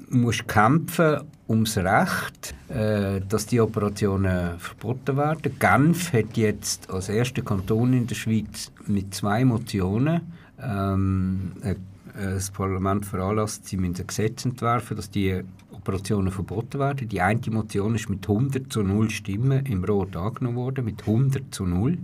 musst 0.09 0.47
kämpfen 0.47 1.21
ums 1.47 1.77
Recht, 1.77 2.55
äh, 2.69 3.21
dass 3.27 3.45
die 3.45 3.59
Operationen 3.59 4.57
verboten 4.59 5.17
werden. 5.17 5.59
Genf 5.59 6.13
hat 6.13 6.37
jetzt 6.37 6.89
als 6.89 7.09
erster 7.09 7.41
Kanton 7.41 7.93
in 7.93 8.07
der 8.07 8.15
Schweiz 8.15 8.71
mit 8.87 9.13
zwei 9.13 9.45
Motionen 9.45 10.21
ähm, 10.61 11.51
äh, 11.61 11.75
das 12.17 12.49
Parlament 12.49 13.05
veranlasst, 13.05 13.67
sie 13.67 13.75
müssen 13.77 14.01
ein 14.01 14.07
Gesetz 14.07 14.45
entwerfen, 14.45 14.95
dass 14.95 15.09
die 15.09 15.41
Operationen 15.71 16.31
verboten 16.31 16.79
werden. 16.79 17.09
Die 17.09 17.21
eine 17.21 17.41
Motion 17.49 17.95
ist 17.95 18.09
mit 18.09 18.27
100 18.27 18.71
zu 18.71 18.83
0 18.83 19.09
Stimmen 19.09 19.65
im 19.65 19.83
Rot 19.83 20.15
angenommen 20.15 20.55
worden, 20.55 20.85
mit 20.85 21.01
100 21.01 21.53
zu 21.53 21.65
0. 21.65 21.97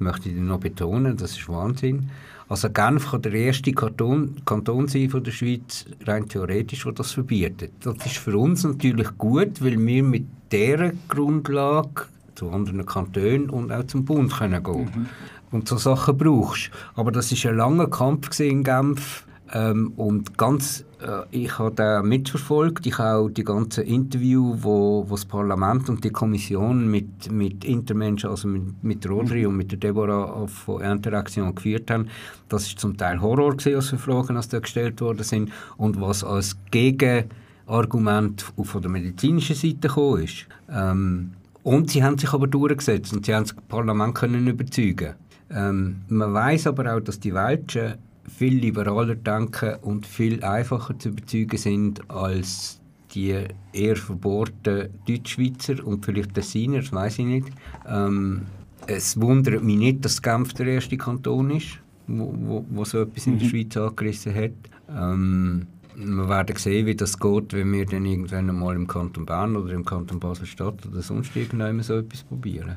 Möchte 0.00 0.28
ich 0.28 0.34
noch 0.34 0.60
betonen, 0.60 1.16
das 1.16 1.32
ist 1.32 1.48
Wahnsinn. 1.48 2.10
Also 2.48 2.68
Genf 2.68 3.12
kann 3.12 3.22
der 3.22 3.32
erste 3.32 3.70
Kanton, 3.72 4.36
Kanton 4.44 4.88
sein 4.88 5.08
von 5.08 5.22
der 5.22 5.30
Schweiz, 5.30 5.84
rein 6.04 6.28
theoretisch, 6.28 6.82
der 6.82 6.92
das 6.92 7.12
verbietet. 7.12 7.70
Das 7.80 7.94
ist 8.04 8.16
für 8.16 8.36
uns 8.36 8.64
natürlich 8.64 9.16
gut, 9.18 9.62
weil 9.62 9.78
wir 9.78 10.02
mit 10.02 10.26
dieser 10.50 10.90
Grundlage 11.08 12.06
zu 12.34 12.50
anderen 12.50 12.84
Kantonen 12.84 13.50
und 13.50 13.70
auch 13.70 13.86
zum 13.86 14.04
Bund 14.04 14.32
können 14.32 14.62
gehen 14.64 14.90
mhm. 14.94 15.06
Und 15.52 15.68
so 15.68 15.76
Sachen 15.76 16.16
brauchst. 16.16 16.70
Aber 16.94 17.12
das 17.12 17.30
ist 17.30 17.46
ein 17.46 17.56
langer 17.56 17.88
Kampf 17.88 18.38
in 18.40 18.64
Genf 18.64 19.24
ähm, 19.52 19.92
und 19.96 20.38
ganz, 20.38 20.84
äh, 21.02 21.22
ich 21.30 21.58
habe 21.58 21.74
den 21.74 22.08
mitverfolgt. 22.08 22.86
Ich 22.86 22.98
habe 22.98 23.18
auch 23.18 23.28
die 23.28 23.42
ganzen 23.42 23.84
Interviews, 23.84 24.58
wo, 24.62 25.04
wo 25.08 25.14
das 25.14 25.24
Parlament 25.24 25.88
und 25.88 26.04
die 26.04 26.10
Kommission 26.10 26.88
mit, 26.88 27.32
mit 27.32 27.64
Intermenschen, 27.64 28.30
also 28.30 28.46
mit, 28.46 28.84
mit 28.84 29.08
Rodri 29.08 29.46
und 29.46 29.56
mit 29.56 29.72
der 29.72 29.78
Deborah 29.78 30.46
von 30.46 30.82
Interaktion 30.82 31.52
geführt 31.54 31.90
haben. 31.90 32.08
Das 32.48 32.66
ist 32.66 32.78
zum 32.78 32.96
Teil 32.96 33.20
Horror 33.20 33.56
gewesen, 33.56 33.76
als 33.76 34.02
Fragen, 34.02 34.40
die 34.40 34.48
da 34.48 34.58
gestellt 34.60 35.00
worden 35.00 35.24
sind. 35.24 35.50
Und 35.76 36.00
was 36.00 36.22
als 36.22 36.56
Gegenargument 36.70 38.44
von 38.62 38.82
der 38.82 38.90
medizinischen 38.90 39.56
Seite 39.56 39.88
gekommen 39.88 40.22
ist. 40.22 40.46
Ähm, 40.70 41.32
und 41.64 41.90
sie 41.90 42.04
haben 42.04 42.18
sich 42.18 42.32
aber 42.32 42.46
durchgesetzt 42.46 43.12
und 43.12 43.26
sie 43.26 43.34
haben 43.34 43.44
das 43.44 43.54
Parlament 43.68 44.14
können 44.14 44.46
überzeugen. 44.46 45.14
Ähm, 45.50 46.02
man 46.08 46.32
weiß 46.32 46.68
aber 46.68 46.94
auch, 46.94 47.00
dass 47.00 47.18
die 47.18 47.34
Welschen 47.34 47.94
viel 48.36 48.58
liberaler 48.58 49.14
denken 49.14 49.74
und 49.82 50.06
viel 50.06 50.42
einfacher 50.42 50.98
zu 50.98 51.10
überzeugen 51.10 51.56
sind 51.56 52.10
als 52.10 52.80
die 53.14 53.36
eher 53.72 53.96
verbohrten 53.96 54.88
Deutschschweizer 55.06 55.84
und 55.84 56.04
vielleicht 56.04 56.34
Tessiner, 56.34 56.78
das 56.78 56.92
weiß 56.92 57.18
ich 57.18 57.26
nicht. 57.26 57.48
Ähm, 57.88 58.42
es 58.86 59.20
wundert 59.20 59.62
mich 59.62 59.76
nicht, 59.76 60.04
dass 60.04 60.22
Genf 60.22 60.52
der 60.54 60.66
erste 60.66 60.96
Kanton 60.96 61.50
ist, 61.50 61.78
wo, 62.06 62.34
wo, 62.38 62.64
wo 62.70 62.84
so 62.84 63.02
etwas 63.02 63.26
in 63.26 63.38
der 63.38 63.46
mhm. 63.46 63.50
Schweiz 63.50 63.76
angerissen 63.76 64.34
hat. 64.34 64.52
Ähm, 64.88 65.66
wir 65.94 66.28
werden 66.28 66.56
sehen, 66.56 66.86
wie 66.86 66.94
das 66.94 67.18
geht, 67.18 67.52
wenn 67.52 67.72
wir 67.72 67.84
dann 67.84 68.06
irgendwann 68.06 68.46
mal 68.58 68.74
im 68.74 68.86
Kanton 68.86 69.26
Bern 69.26 69.56
oder 69.56 69.72
im 69.72 69.84
Kanton 69.84 70.18
Basel-Stadt 70.18 70.86
oder 70.86 71.02
sonst 71.02 71.36
irgendwann 71.36 71.82
so 71.82 71.98
etwas 71.98 72.22
probieren. 72.22 72.76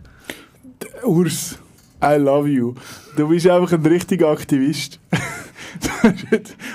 Urs, 1.05 1.57
I 2.03 2.15
love 2.17 2.49
you. 2.49 2.73
Du 3.15 3.29
bist 3.29 3.47
einfach 3.47 3.71
ein 3.73 3.85
richtiger 3.85 4.29
Aktivist. 4.29 4.99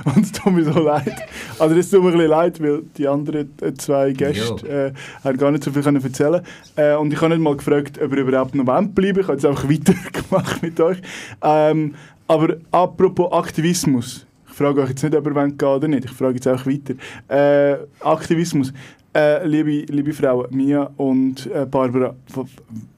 und 0.05 0.25
es 0.25 0.33
tut 0.33 0.53
mir 0.53 0.65
so 0.65 0.81
leid. 0.81 1.15
Also 1.59 1.75
es 1.75 1.91
tut 1.91 2.03
mir 2.03 2.09
ein 2.09 2.13
bisschen 2.15 2.31
leid, 2.31 2.63
weil 2.63 2.83
die 2.97 3.07
anderen 3.07 3.51
zwei 3.79 4.13
Gäste 4.13 4.95
äh, 4.95 5.25
haben 5.25 5.39
gar 5.39 5.51
nicht 5.51 5.65
so 5.65 5.71
viel 5.71 5.83
können 5.83 6.03
erzählen 6.03 6.43
äh, 6.77 6.95
Und 6.95 7.13
ich 7.13 7.21
habe 7.21 7.31
nicht 7.31 7.43
mal 7.43 7.57
gefragt, 7.57 8.01
ob 8.03 8.13
ihr 8.13 8.19
überhaupt 8.19 8.55
noch 8.55 8.65
bleiben 8.65 9.21
Ich 9.21 9.27
habe 9.27 9.35
jetzt 9.35 9.47
einfach 9.47 9.65
weitergemacht 9.69 10.63
mit 10.63 10.81
euch. 10.81 10.99
Ähm, 11.43 11.95
aber 12.27 12.57
apropos 12.71 13.33
Aktivismus. 13.33 14.27
Ich 14.49 14.55
frage 14.55 14.83
euch 14.83 14.91
jetzt 14.91 15.03
nicht, 15.03 15.15
ob 15.15 15.27
ihr 15.27 15.33
gehen 15.33 15.69
oder 15.69 15.89
nicht. 15.89 16.05
Ich 16.07 16.13
frage 16.13 16.35
jetzt 16.35 16.49
auch 16.49 16.67
weiter. 16.67 16.95
Äh, 17.29 17.79
Aktivismus. 18.01 18.73
Äh, 19.15 19.47
liebe, 19.47 19.93
liebe 19.93 20.13
Frauen, 20.13 20.47
Mia 20.51 20.91
und 20.97 21.47
äh, 21.47 21.65
Barbara, 21.65 22.15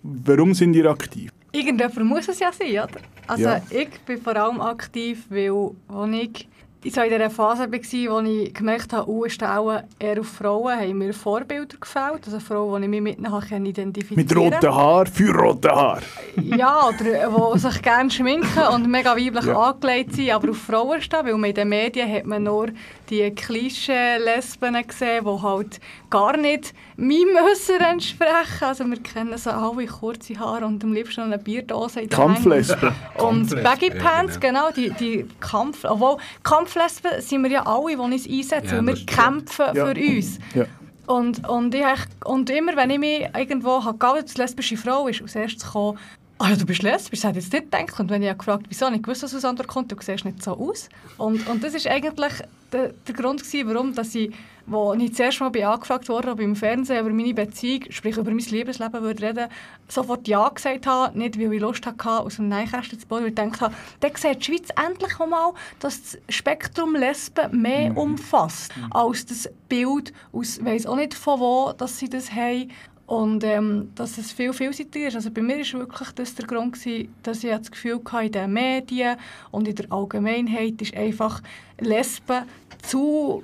warum 0.02 0.54
sind 0.54 0.74
ihr 0.74 0.86
aktiv? 0.86 1.30
Irgendjemand 1.52 2.04
muss 2.04 2.28
es 2.28 2.40
ja 2.40 2.50
sein, 2.52 2.70
oder? 2.70 3.00
Also 3.30 3.44
ja. 3.44 3.62
ich 3.70 4.00
bin 4.00 4.20
vor 4.20 4.34
allem 4.34 4.60
aktiv, 4.60 5.24
weil 5.30 5.70
als 5.86 6.10
ich 6.12 6.48
in 6.82 6.90
so 6.90 7.00
einer 7.02 7.28
Phase 7.28 7.70
war, 7.70 7.70
wo 7.70 8.20
ich 8.26 8.54
gemerkt 8.54 8.92
habe, 8.94 9.10
oh, 9.10 9.28
Stellen 9.28 9.82
eher 9.98 10.20
auf 10.20 10.28
Frauen 10.28 10.78
haben 10.78 10.98
mir 10.98 11.12
Vorbilder 11.12 11.76
gefällt. 11.78 12.24
Also 12.24 12.40
Frauen, 12.40 12.80
die 12.80 12.96
ich 12.96 13.02
mich 13.02 13.18
mit 13.18 13.18
ihnen 13.18 13.66
identifizieren 13.66 14.22
Mit 14.22 14.36
roten 14.36 14.74
Haaren, 14.74 15.06
für 15.06 15.34
rote 15.34 15.70
Haare. 15.70 16.02
Ja, 16.36 16.88
oder 16.88 17.52
die 17.52 17.58
sich 17.58 17.82
gerne 17.82 18.10
schminken 18.10 18.62
und 18.74 18.88
mega 18.88 19.14
weiblich 19.14 19.44
ja. 19.44 19.58
angelegt 19.58 20.14
sind, 20.14 20.30
aber 20.30 20.50
auf 20.50 20.56
Frauen 20.56 21.02
stehen. 21.02 21.26
Weil 21.26 21.44
in 21.44 21.54
den 21.54 21.68
Medien 21.68 22.10
hat 22.10 22.24
man 22.24 22.44
nur 22.44 22.68
die 23.10 23.30
Klischee-Lesben 23.30 24.76
gesehen, 24.86 25.24
die 25.24 25.42
halt 25.42 25.80
gar 26.08 26.36
nicht 26.36 26.72
meinem 26.96 27.34
Müsser 27.34 27.80
entsprechen. 27.80 28.62
Also 28.62 28.84
wir 28.86 29.02
kennen 29.02 29.36
so 29.36 29.50
alle 29.50 29.86
kurze 29.86 30.38
Haare 30.38 30.64
und 30.64 30.82
am 30.82 30.92
liebsten 30.92 31.22
eine 31.22 31.38
Bierdose 31.38 32.02
in 32.02 32.08
der 32.08 32.18
Kampflesben. 32.18 32.92
Und 33.18 33.62
Baggy 33.62 33.90
Pants, 33.90 34.40
genau, 34.40 34.70
die, 34.70 34.90
die 34.90 35.26
Kampf... 35.40 35.84
Obwohl, 35.84 36.18
Kampflesben 36.70 37.20
sind 37.20 37.42
wir 37.42 37.50
ja 37.50 37.66
alle, 37.66 37.90
die 37.90 37.96
uns 37.96 38.28
einsetzen, 38.28 38.76
ja, 38.76 38.86
wir 38.86 39.06
kämpfen 39.06 39.66
ja. 39.74 39.86
für 39.86 40.00
uns. 40.00 40.38
Ja. 40.54 40.66
Und, 41.06 41.48
und, 41.48 41.74
ich, 41.74 41.84
und 42.24 42.48
immer, 42.50 42.76
wenn 42.76 42.90
ich 42.90 42.98
mich 42.98 43.28
irgendwo 43.36 43.84
habe, 43.84 43.98
geoutet 43.98 44.28
als 44.28 44.36
lesbische 44.36 44.76
Frau 44.76 45.08
ist, 45.08 45.20
als 45.22 45.34
erstes 45.34 45.64
gekommen, 45.64 45.98
«Ah 46.42 46.48
ja, 46.48 46.56
du 46.56 46.64
bist 46.64 46.82
lesbisch, 46.82 47.22
hätte 47.22 47.38
ich 47.38 47.44
jetzt 47.44 47.52
nicht 47.52 47.70
gedacht.» 47.70 48.00
Und 48.00 48.08
wenn 48.08 48.22
ich 48.22 48.28
habe 48.30 48.38
gefragt 48.38 48.64
wieso, 48.70 48.86
habe 48.86 48.96
ich 48.96 49.02
gewusst, 49.02 49.22
dass 49.22 49.44
Antwort 49.44 49.68
kommt, 49.68 49.92
du 49.92 49.96
siehst 50.00 50.24
nicht 50.24 50.42
so 50.42 50.52
aus. 50.52 50.88
Und, 51.18 51.46
und 51.46 51.62
das 51.62 51.74
war 51.74 51.92
eigentlich 51.92 52.32
der, 52.72 52.94
der 52.94 53.14
Grund, 53.14 53.42
gewesen, 53.42 53.68
warum 53.68 53.94
dass 53.94 54.14
ich, 54.14 54.32
wo 54.64 54.94
ich 54.94 55.14
zuerst 55.14 55.38
mal 55.40 55.50
bin 55.50 55.64
angefragt 55.64 56.08
wurde, 56.08 56.30
ob 56.30 56.40
ich 56.40 56.46
im 56.46 56.56
Fernsehen 56.56 57.04
über 57.04 57.14
meine 57.14 57.34
Beziehung, 57.34 57.84
sprich 57.90 58.16
über 58.16 58.30
mein 58.30 58.38
Liebesleben 58.38 59.02
würde 59.02 59.22
reden, 59.22 59.48
sofort 59.86 60.26
Ja 60.28 60.48
gesagt 60.48 60.86
habe, 60.86 61.18
nicht 61.18 61.38
weil 61.38 61.52
ich 61.52 61.60
Lust 61.60 61.84
hatte, 61.84 62.08
aus 62.08 62.36
dem 62.36 62.48
Nähkästchen 62.48 62.98
zu 62.98 63.06
bauen, 63.06 63.20
weil 63.20 63.28
ich 63.28 63.34
gedacht 63.34 63.60
habe, 63.60 63.74
dann 64.00 64.12
sieht 64.14 64.40
die 64.40 64.44
Schweiz 64.44 64.68
endlich 64.82 65.18
mal, 65.18 65.52
dass 65.80 66.00
das 66.00 66.18
Spektrum 66.34 66.96
Lesben 66.96 67.60
mehr 67.60 67.94
umfasst, 67.94 68.72
als 68.92 69.26
das 69.26 69.50
Bild 69.68 70.14
aus, 70.32 70.56
ich 70.56 70.64
weiss 70.64 70.86
auch 70.86 70.96
nicht 70.96 71.12
von 71.12 71.38
wo, 71.38 71.74
dass 71.76 71.98
sie 71.98 72.08
das 72.08 72.32
haben. 72.32 72.70
Und 73.10 73.42
ähm, 73.42 73.90
dass 73.96 74.18
es 74.18 74.30
viel 74.30 74.52
vielseitiger 74.52 75.08
ist. 75.08 75.16
Also 75.16 75.32
bei 75.32 75.42
mir 75.42 75.58
war 75.58 75.80
wirklich 75.80 76.12
das 76.12 76.32
der 76.36 76.46
Grund, 76.46 76.74
gewesen, 76.74 77.12
dass 77.24 77.42
ich 77.42 77.50
das 77.50 77.68
Gefühl 77.68 78.00
hatte, 78.04 78.26
in 78.26 78.32
den 78.32 78.52
Medien 78.52 79.16
und 79.50 79.66
in 79.66 79.74
der 79.74 79.90
Allgemeinheit 79.90 80.80
ist 80.80 80.94
einfach 80.94 81.42
Lesben 81.80 82.44
zu 82.84 83.42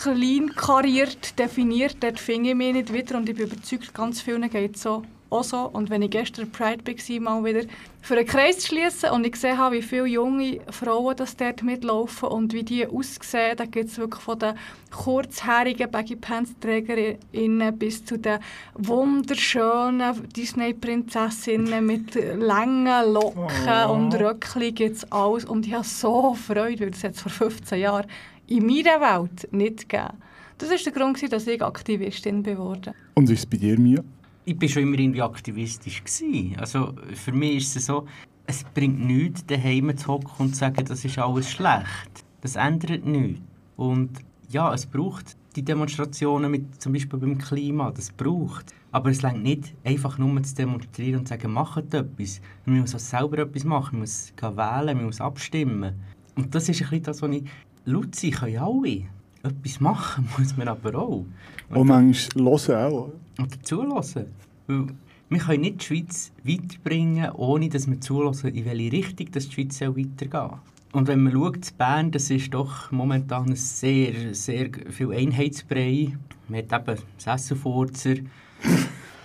klein 0.00 0.54
kariert, 0.54 1.36
definiert. 1.36 1.96
Dort 1.98 2.20
finde 2.20 2.50
ich 2.50 2.54
mich 2.54 2.72
nicht 2.72 2.92
wieder 2.92 3.16
und 3.16 3.28
ich 3.28 3.34
bin 3.34 3.48
überzeugt, 3.48 3.92
ganz 3.92 4.20
vielen 4.20 4.48
geht 4.48 4.76
es 4.76 4.82
so 4.82 5.02
auch 5.30 5.44
so. 5.44 5.58
Und 5.72 5.90
wenn 5.90 6.02
ich 6.02 6.10
gestern 6.10 6.50
Pride 6.50 6.82
war, 6.84 7.20
mal 7.20 7.44
wieder 7.44 7.68
für 8.02 8.16
einen 8.16 8.26
Kreis 8.26 8.58
zu 8.58 8.68
schließen 8.68 9.10
und 9.10 9.24
ich 9.24 9.32
gesehen 9.32 9.58
habe, 9.58 9.76
wie 9.76 9.82
viele 9.82 10.06
junge 10.06 10.60
Frauen 10.70 11.16
das 11.16 11.36
dort 11.36 11.62
mitlaufen 11.62 12.28
und 12.28 12.52
wie 12.52 12.62
die 12.62 12.86
aussehen, 12.86 13.56
da 13.56 13.64
gibt 13.64 13.90
es 13.90 13.98
wirklich 13.98 14.22
von 14.22 14.38
den 14.38 14.54
kurzhaarigen 14.90 15.90
Baggy 15.90 16.16
Pants 16.16 16.54
Trägerinnen 16.60 17.78
bis 17.78 18.04
zu 18.04 18.18
den 18.18 18.40
wunderschönen 18.74 20.28
Disney-Prinzessinnen 20.32 21.84
mit 21.84 22.14
langen 22.14 23.12
Locken 23.12 23.90
und 23.90 24.14
Röckchen 24.14 24.74
gibt 24.74 24.96
es 24.96 25.12
alles. 25.12 25.44
Und 25.44 25.66
ich 25.66 25.74
habe 25.74 25.84
so 25.84 26.34
Freude, 26.34 26.80
weil 26.80 26.90
das 26.90 27.02
jetzt 27.02 27.20
vor 27.20 27.30
15 27.30 27.78
Jahren 27.80 28.06
in 28.46 28.66
meiner 28.66 29.00
Welt 29.00 29.52
nicht 29.52 29.88
gegeben. 29.88 30.18
Das 30.58 30.68
war 30.68 30.76
der 30.76 30.92
Grund, 30.92 31.32
dass 31.32 31.46
ich 31.46 31.62
Aktivistin 31.62 32.42
geworden 32.42 32.92
Und 33.14 33.28
wie 33.28 33.32
ist 33.32 33.40
es 33.40 33.46
bei 33.46 33.56
dir, 33.56 33.78
Mia? 33.78 34.02
Ich 34.50 34.60
war 34.60 34.68
schon 34.68 34.82
immer 34.82 34.98
irgendwie 34.98 35.22
aktivistisch. 35.22 36.02
Gewesen. 36.02 36.56
Also 36.58 36.94
für 37.14 37.32
mich 37.32 37.58
ist 37.58 37.76
es 37.76 37.86
so, 37.86 38.06
es 38.46 38.64
bringt 38.74 39.04
nichts, 39.04 39.46
daheim 39.46 39.96
zu 39.96 40.08
hocken 40.08 40.32
und 40.38 40.54
zu 40.54 40.60
sagen, 40.60 40.84
das 40.84 41.04
ist 41.04 41.18
alles 41.18 41.50
schlecht. 41.50 42.24
Das 42.40 42.56
ändert 42.56 43.06
nichts. 43.06 43.40
Und 43.76 44.10
ja, 44.48 44.74
es 44.74 44.86
braucht 44.86 45.36
die 45.56 45.62
Demonstrationen 45.62 46.50
mit, 46.50 46.80
zum 46.80 46.92
Beispiel 46.92 47.18
beim 47.18 47.38
Klima, 47.38 47.90
das 47.90 48.10
braucht. 48.10 48.74
Aber 48.92 49.10
es 49.10 49.22
reicht 49.22 49.38
nicht, 49.38 49.74
einfach 49.84 50.18
nur 50.18 50.42
zu 50.42 50.54
demonstrieren 50.54 51.20
und 51.20 51.28
zu 51.28 51.34
sagen, 51.34 51.52
macht 51.52 51.94
etwas. 51.94 52.40
Man 52.64 52.80
muss 52.80 52.94
auch 52.94 52.98
selber 52.98 53.38
etwas 53.38 53.64
machen, 53.64 53.92
man 53.92 54.00
muss 54.00 54.32
wählen, 54.40 54.96
man 54.96 55.06
muss 55.06 55.20
abstimmen. 55.20 55.94
Und 56.34 56.54
das 56.54 56.68
ist 56.68 56.82
ein 56.82 56.88
bisschen 56.88 57.04
das, 57.04 57.22
was 57.22 57.30
ich... 57.30 57.44
Sein 57.86 58.30
können 58.32 58.58
alle. 58.58 59.02
Etwas 59.42 59.80
machen 59.80 60.28
muss 60.38 60.56
man 60.56 60.68
aber 60.68 60.94
auch. 60.96 61.24
Und 61.70 61.86
manchmal 61.86 62.58
hören 62.58 62.92
auch. 62.92 63.12
Oder 63.42 63.62
zulassen. 63.62 64.26
Wir 64.66 65.38
können 65.38 65.60
nicht 65.60 65.80
die 65.80 65.84
Schweiz 65.84 66.32
weiterbringen, 66.42 67.30
ohne 67.32 67.68
dass 67.68 67.88
wir 67.88 68.00
zulassen, 68.00 68.54
in 68.54 68.64
welche 68.64 68.92
Richtung 68.92 69.30
die 69.30 69.40
Schweiz 69.40 69.80
weitergehen 69.80 70.30
soll. 70.30 70.58
Und 70.92 71.06
wenn 71.06 71.22
man 71.22 71.32
schaut, 71.32 71.78
Bern, 71.78 72.10
das 72.10 72.30
ist 72.30 72.52
doch 72.52 72.90
momentan 72.90 73.50
ein 73.50 73.56
sehr, 73.56 74.34
sehr 74.34 74.70
viel 74.88 75.12
Einheitsbrei. 75.12 76.16
Wir 76.48 76.64
haben 76.68 76.88
eben 76.88 77.02
Sesselfurzer. 77.16 78.16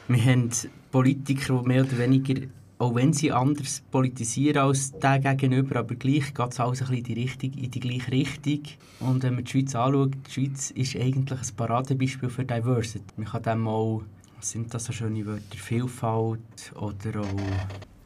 wir 0.08 0.26
haben 0.26 0.52
Politiker, 0.92 1.60
die 1.60 1.68
mehr 1.68 1.84
oder 1.84 1.98
weniger, 1.98 2.48
auch 2.78 2.94
wenn 2.96 3.14
sie 3.14 3.32
anders 3.32 3.82
politisieren 3.90 4.58
als 4.64 4.92
der 4.92 5.20
gegenüber, 5.20 5.80
aber 5.80 5.96
gleich 5.96 6.34
geht 6.34 6.52
es 6.52 6.60
alles 6.60 6.82
ein 6.82 6.88
bisschen 6.90 6.98
in 6.98 7.04
die, 7.04 7.14
Richtung, 7.14 7.54
in 7.54 7.72
die 7.72 7.80
gleiche 7.80 8.12
Richtung. 8.12 8.62
Und 9.00 9.24
wenn 9.24 9.36
man 9.36 9.44
die 9.46 9.52
Schweiz 9.52 9.76
anschaut, 9.76 10.12
die 10.28 10.32
Schweiz 10.32 10.72
ist 10.72 10.96
eigentlich 10.98 11.40
ein 11.40 11.56
Paradebeispiel 11.56 12.30
für 12.30 12.44
Diversity. 12.44 13.06
Man 13.18 13.28
kann 13.28 13.44
dem 13.44 13.68
auch, 13.68 14.04
was 14.38 14.52
sind 14.52 14.74
das 14.74 14.86
so 14.86 14.94
schöne 14.94 15.26
Wörter, 15.26 15.58
Vielfalt 15.58 16.74
oder 16.76 17.22
auch 17.22 17.42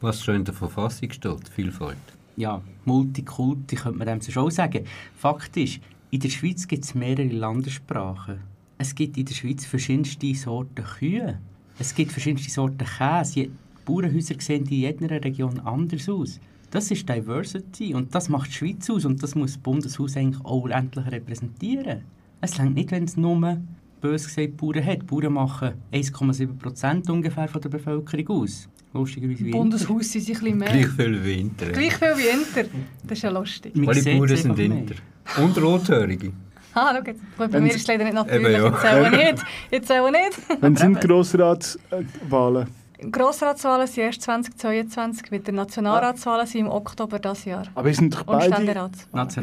Was 0.00 0.22
schon 0.22 0.36
in 0.36 0.44
der 0.44 0.54
Verfassung 0.54 1.10
steht, 1.10 1.48
Vielfalt. 1.48 1.96
ja, 2.36 2.62
Multikulti, 2.84 3.74
könnte 3.76 3.98
man 3.98 4.06
dem 4.06 4.20
so 4.20 4.30
schon 4.30 4.50
sagen. 4.50 4.84
Fakt 5.16 5.56
ist, 5.56 5.80
in 6.12 6.20
der 6.20 6.28
Schweiz 6.28 6.66
gibt 6.66 6.84
es 6.84 6.94
mehrere 6.94 7.26
Landessprachen. 7.28 8.40
Es 8.78 8.94
gibt 8.94 9.16
in 9.16 9.26
der 9.26 9.34
Schweiz 9.34 9.66
verschiedenste 9.66 10.34
Sorten 10.34 10.82
Kühe. 10.82 11.38
Es 11.78 11.94
gibt 11.94 12.12
verschiedenste 12.12 12.50
Sorten 12.50 12.84
Käse. 12.84 13.48
Bauernhäuser 13.90 14.34
sehen 14.38 14.64
in 14.66 14.70
jeder 14.72 15.10
Region 15.24 15.58
anders 15.60 16.08
aus. 16.08 16.38
Das 16.70 16.90
ist 16.92 17.08
Diversity 17.08 17.92
und 17.94 18.14
das 18.14 18.28
macht 18.28 18.50
die 18.50 18.54
Schweiz 18.54 18.88
aus 18.88 19.04
und 19.04 19.20
das 19.22 19.34
muss 19.34 19.54
das 19.54 19.58
Bundeshaus 19.58 20.16
eigentlich 20.16 20.44
auch 20.44 20.68
endlich 20.68 21.06
repräsentieren. 21.10 22.02
Es 22.40 22.58
reicht 22.58 22.74
nicht, 22.74 22.90
wenn 22.92 23.04
es 23.04 23.16
nur, 23.16 23.58
bös 24.00 24.24
gesagt, 24.26 24.56
Bauern 24.56 24.84
hat. 24.86 25.06
Bauern 25.08 25.32
machen 25.32 25.72
1,7 25.92 26.56
Prozent 26.56 27.10
ungefähr 27.10 27.48
von 27.48 27.60
der 27.60 27.68
Bevölkerung 27.70 28.42
aus. 28.42 28.68
Lustigerweise 28.92 29.44
wie 29.44 29.50
Bundeshaus 29.50 30.12
sind 30.12 30.22
sie 30.24 30.32
ein 30.34 30.40
bisschen 30.40 30.58
mehr. 30.58 30.68
Gleich 30.68 30.86
viel 30.88 31.24
wie 31.24 31.32
Inter. 31.40 31.66
Gleich 31.66 31.94
viel 31.96 32.14
wie 32.16 32.28
Inter. 32.28 32.70
Das 33.02 33.18
ist 33.18 33.22
ja 33.22 33.30
lustig. 33.30 33.72
Alle 33.76 34.02
Bauern 34.02 34.28
sind 34.28 34.50
einfach 34.50 34.56
mehr. 34.56 34.78
Inter. 34.78 34.94
Und 35.42 35.60
Rothörige. 35.62 36.32
Ah, 36.72 36.92
schau 36.96 37.04
jetzt. 37.04 37.20
Gut, 37.20 37.36
bei 37.36 37.52
Wenn 37.54 37.64
mir 37.64 37.70
ist 37.70 37.80
es 37.80 37.86
leider 37.88 38.04
nicht 38.04 38.14
natürlich. 38.14 38.46
Eben, 38.46 38.52
ja. 38.52 38.68
Jetzt 38.70 38.84
auch 38.86 39.10
nicht. 39.32 39.44
Jetzt 39.72 39.90
auch 39.92 40.10
nicht. 40.12 40.62
Wenn 40.62 40.76
sind 40.76 40.90
eben- 40.92 41.00
Grossratswahlen? 41.08 42.66
Grossratswahlen 43.10 43.86
sind 43.86 44.04
erst 44.04 44.22
2022, 44.22 45.30
wieder 45.30 45.52
Nationalratswahlen 45.52 46.46
sind 46.46 46.60
im 46.62 46.68
Oktober 46.68 47.18
dieses 47.18 47.44
Jahr. 47.44 47.64
Aber 47.74 47.86
wir 47.86 47.94
sind 47.94 48.14
doch 48.14 48.22
beide, 48.24 48.56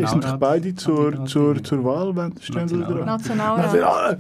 sind 0.08 0.24
doch 0.24 0.38
beide 0.38 0.76
zur, 0.76 1.26
zur, 1.26 1.64
zur 1.64 1.84
Wahl, 1.84 2.16
wenn 2.16 2.34
dran? 2.36 3.06
Nationalrat. 3.06 3.66
National- 3.66 4.18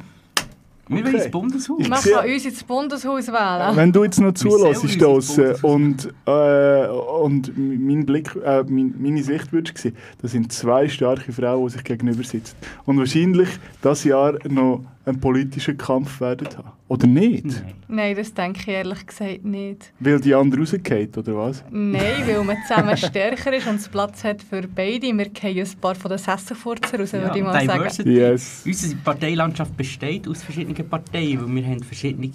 Wir 0.89 1.03
wollen 1.03 1.15
ins 1.15 1.31
Bundeshaus. 1.31 1.77
Ich 1.79 1.89
Man 1.89 1.99
kann 1.99 2.29
uns 2.29 2.45
ins 2.45 2.63
Bundeshaus 2.63 3.27
wählen. 3.27 3.75
Wenn 3.75 3.91
du 3.91 4.03
jetzt 4.03 4.19
noch 4.21 4.33
zulässt 4.33 5.01
draussen 5.01 5.55
und, 5.61 6.13
äh, 6.25 6.87
und 6.87 7.51
mein 7.57 8.05
Blick, 8.05 8.33
äh, 8.43 8.63
mein, 8.63 8.95
meine 8.97 9.21
Sicht 9.21 9.51
würdest 9.51 9.77
sehen, 9.77 9.97
das 10.21 10.31
sind 10.31 10.51
zwei 10.51 10.87
starke 10.87 11.31
Frauen, 11.33 11.67
die 11.67 11.73
sich 11.73 11.83
gegenüber 11.83 12.23
sitzen. 12.23 12.55
Und 12.85 12.97
wahrscheinlich 12.97 13.49
das 13.81 14.03
Jahr 14.05 14.35
noch 14.47 14.81
einen 15.07 15.19
politischen 15.19 15.77
Kampf 15.77 16.19
werden 16.19 16.47
haben. 16.57 16.71
Oder 16.89 17.07
nicht? 17.07 17.45
Nein. 17.45 17.73
Nein, 17.87 18.15
das 18.15 18.33
denke 18.33 18.59
ich 18.61 18.67
ehrlich 18.67 19.05
gesagt 19.05 19.45
nicht. 19.45 19.93
Weil 19.99 20.19
die 20.19 20.35
andere 20.35 20.61
rausgeht, 20.61 21.17
oder 21.17 21.35
was? 21.35 21.63
Nein, 21.69 22.23
weil 22.25 22.43
man 22.43 22.57
zusammen 22.67 22.97
stärker 22.97 23.53
ist 23.53 23.67
und 23.67 23.75
es 23.75 23.87
Platz 23.87 24.23
hat 24.23 24.41
für 24.41 24.67
beide. 24.67 25.17
Wir 25.17 25.29
kennen 25.29 25.59
ein 25.59 25.79
paar 25.79 25.95
von 25.95 26.09
den 26.09 26.17
Sesselfurzer 26.17 26.99
raus, 26.99 27.13
würde 27.13 27.37
ich 27.37 27.43
mal 27.43 27.65
sagen. 27.65 28.09
Yes. 28.09 28.63
Unsere 28.65 28.95
Parteilandschaft 28.97 29.75
besteht 29.77 30.27
aus 30.27 30.43
verschiedenen 30.43 30.87
Parteien, 30.89 31.41
weil 31.41 31.55
wir 31.55 31.65
haben 31.65 31.83
verschiedene 31.83 32.29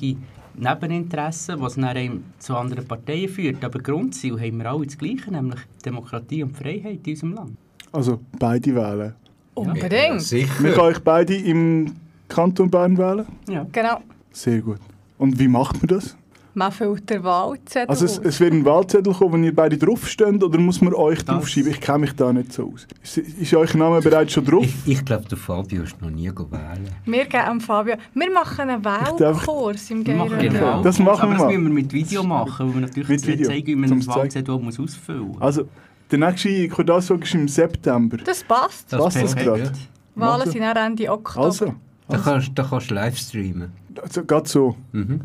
Nebeninteressen, 0.55 1.61
was 1.61 1.75
dann 1.75 1.85
einem 1.85 2.25
zu 2.39 2.57
anderen 2.57 2.87
Parteien 2.87 3.29
führt. 3.29 3.65
Aber 3.65 3.79
Grundziel 3.79 4.41
haben 4.41 4.59
wir 4.59 4.71
alle 4.71 4.87
das 4.87 4.97
Gleiche, 4.99 5.31
nämlich 5.31 5.61
Demokratie 5.85 6.43
und 6.43 6.57
Freiheit 6.57 7.01
in 7.07 7.13
unserem 7.13 7.35
Land. 7.35 7.57
Also 7.93 8.21
beide 8.39 8.75
wählen. 8.75 9.15
Ja, 9.55 9.63
Unbedingt. 9.63 9.93
Wir 9.93 10.21
sicher. 10.21 10.55
können 10.55 10.79
euch 10.81 10.99
beide 11.01 11.35
im 11.35 11.95
Kanton 12.33 12.71
Bern 12.71 12.97
wählen. 12.99 13.27
Ja. 13.49 13.67
Genau. 13.73 13.99
Sehr 14.33 14.61
gut. 14.61 14.79
Und 15.19 15.39
wie 15.39 15.49
macht 15.49 15.77
man 15.83 15.89
das? 15.99 16.17
Man 16.55 16.71
füllt 16.71 17.09
den 17.09 17.25
Wahlzettel 17.25 17.89
Also 17.89 18.05
es, 18.05 18.19
aus. 18.19 18.27
es 18.27 18.39
wird 18.41 18.53
ein 18.53 18.63
Wahlzettel 18.67 19.15
kommen, 19.15 19.33
wenn 19.35 19.45
ihr 19.45 19.55
beide 19.55 19.79
draufsteht, 19.79 20.43
oder 20.45 20.59
muss 20.59 20.83
man 20.83 20.93
euch 20.93 21.25
Das- 21.25 21.37
draufschreiben? 21.37 21.71
Ich 21.71 21.81
kenne 21.81 22.01
mich 22.01 22.13
da 22.15 22.31
nicht 22.31 22.53
so 22.53 22.71
aus. 22.75 22.87
Ist, 23.03 23.17
ist 23.17 23.55
euer 23.55 23.75
Name 23.75 24.01
bereits 24.03 24.35
schon 24.35 24.45
drauf? 24.45 24.63
Ich, 24.63 24.75
ich 24.99 25.03
glaube, 25.05 25.25
der 25.31 25.39
Fabio 25.39 25.83
ist 25.85 25.99
noch 26.03 26.11
nie 26.11 26.29
wählen. 26.29 26.89
Wir 27.07 27.25
geben 27.25 27.45
am 27.47 27.61
Fabio... 27.61 27.95
Wir 28.13 28.31
machen 28.31 28.69
einen 28.69 28.83
darf- 28.83 29.47
Wahlkurs 29.47 29.91
im 29.93 30.05
Wir 30.07 30.15
machen. 30.15 30.39
Genau. 30.41 30.53
genau. 30.53 30.83
Das 30.83 30.99
machen 30.99 31.23
Aber 31.23 31.31
wir 31.33 31.39
das 31.39 31.47
müssen 31.47 31.65
wir 31.65 31.71
mit 31.73 31.91
Video 31.93 32.23
machen, 32.23 32.67
weil 32.69 32.75
wir 32.75 32.81
natürlich 32.83 33.09
Mit 33.09 33.27
Video, 33.27 33.47
zeigen, 33.49 33.67
wie 33.69 33.77
man 33.77 33.89
zum 33.89 33.93
einen 33.99 34.03
zeigen. 34.03 34.21
Wahlzettel 34.21 34.59
muss 34.59 34.79
ausfüllen 34.79 35.29
muss. 35.29 35.41
Also, 35.41 35.69
der 36.11 36.19
nächste 36.19 36.69
Kodasog 36.69 37.23
ist 37.23 37.35
im 37.35 37.49
September. 37.49 38.19
Das 38.19 38.45
passt. 38.45 38.91
Passt 38.91 39.23
das 39.23 39.35
gerade? 39.35 39.73
Wahlen 40.17 40.51
sind 40.51 40.61
dann 40.61 40.77
Ende 40.77 41.11
Oktober. 41.11 41.47
Also, 41.47 41.75
Da 42.13 42.19
kannst, 42.19 42.51
da 42.55 42.63
kannst 42.63 42.91
du 42.91 42.95
live 42.95 43.17
streamen. 43.19 43.73
also 44.03 44.25
gerade 44.25 44.49
so. 44.49 44.77
Mhm. 44.93 45.21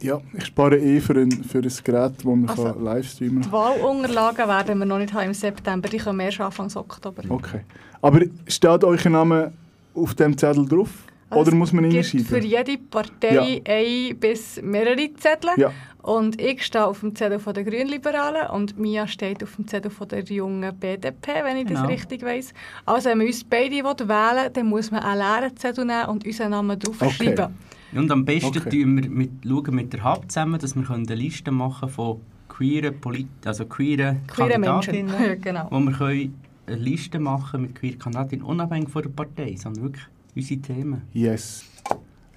Ja, 0.00 0.20
ich 0.36 0.46
spare 0.46 0.76
eh 0.78 1.00
für 1.00 1.14
ein, 1.14 1.30
für 1.30 1.58
ein 1.58 1.72
Gerät, 1.84 2.12
das 2.18 2.24
man 2.24 2.48
Also- 2.48 2.64
kann 2.64 2.84
live 2.84 3.08
streamen 3.08 3.42
Die 3.42 3.48
kann. 3.48 3.52
Wahlunterlagen 3.52 4.48
werden 4.48 4.78
wir 4.78 4.84
noch 4.86 4.98
nicht 4.98 5.12
haben 5.14 5.26
im 5.26 5.34
September. 5.34 5.88
Die 5.88 5.98
kommen 5.98 6.20
erst 6.20 6.40
Anfang 6.40 6.70
Oktober. 6.74 7.22
Okay. 7.28 7.60
Aber 8.02 8.20
steht 8.46 8.84
euer 8.84 9.08
Name 9.08 9.52
auf 9.94 10.14
dem 10.14 10.36
Zettel 10.36 10.66
drauf? 10.66 10.90
Also 11.30 11.48
Oder 11.50 11.56
muss 11.56 11.72
man 11.72 11.84
Es 11.86 12.10
gibt 12.12 12.26
für 12.28 12.38
jede 12.38 12.76
Partei 12.78 13.62
ein 13.66 14.16
bis 14.18 14.60
mehrere 14.62 15.12
Zettel. 15.14 15.50
Ja, 15.56 15.72
Und 16.04 16.38
ich 16.38 16.62
stehe 16.66 16.84
auf 16.84 17.00
dem 17.00 17.14
Zettel 17.16 17.38
der 17.40 17.64
Grünliberalen 17.64 18.50
und 18.50 18.78
Mia 18.78 19.06
steht 19.06 19.42
auf 19.42 19.56
dem 19.56 19.66
Zettel 19.66 19.90
der 20.06 20.22
jungen 20.24 20.76
BDP, 20.78 21.42
wenn 21.42 21.56
ich 21.56 21.66
Genau. 21.66 21.80
das 21.80 21.88
richtig 21.88 22.22
weiss. 22.22 22.52
Also 22.84 23.08
wenn 23.08 23.16
man 23.18 23.26
uns 23.28 23.42
beide 23.42 23.76
wählen 23.76 24.04
will, 24.44 24.50
dann 24.52 24.66
muss 24.66 24.90
man 24.90 25.00
einen 25.00 25.18
leeren 25.18 25.56
Zettel 25.56 25.86
nehmen 25.86 26.04
und 26.10 26.26
unseren 26.26 26.50
Namen 26.50 26.78
draufschreiben. 26.78 27.54
Und 27.94 28.10
am 28.10 28.22
besten 28.22 28.48
Okay. 28.48 28.82
tun 28.82 29.02
wir 29.02 29.08
mit, 29.08 29.30
schauen 29.48 29.74
mit 29.74 29.94
der 29.94 30.04
Hub 30.04 30.30
zusammen, 30.30 30.60
dass 30.60 30.76
wir 30.76 30.90
eine 30.90 31.14
Liste 31.14 31.50
machen 31.50 31.88
von 31.88 32.20
queeren, 32.50 33.00
Polit 33.00 33.26
also 33.46 33.64
queeren, 33.64 34.26
Queere 34.26 34.58
Menschen. 34.58 35.06
Kandidatinnen, 35.08 35.40
genau. 35.40 35.68
wo 35.70 35.80
wir 35.80 35.92
können 35.92 36.34
eine 36.66 36.76
Liste 36.76 37.18
machen 37.18 37.62
mit 37.62 37.76
queeren 37.76 37.98
Kandidatinnen, 37.98 38.44
unabhängig 38.44 38.90
von 38.90 39.02
der 39.04 39.08
Partei, 39.10 39.56
sondern 39.56 39.84
wirklich 39.84 40.04
unsere 40.36 40.60
Themen. 40.60 41.02
Yes. 41.14 41.64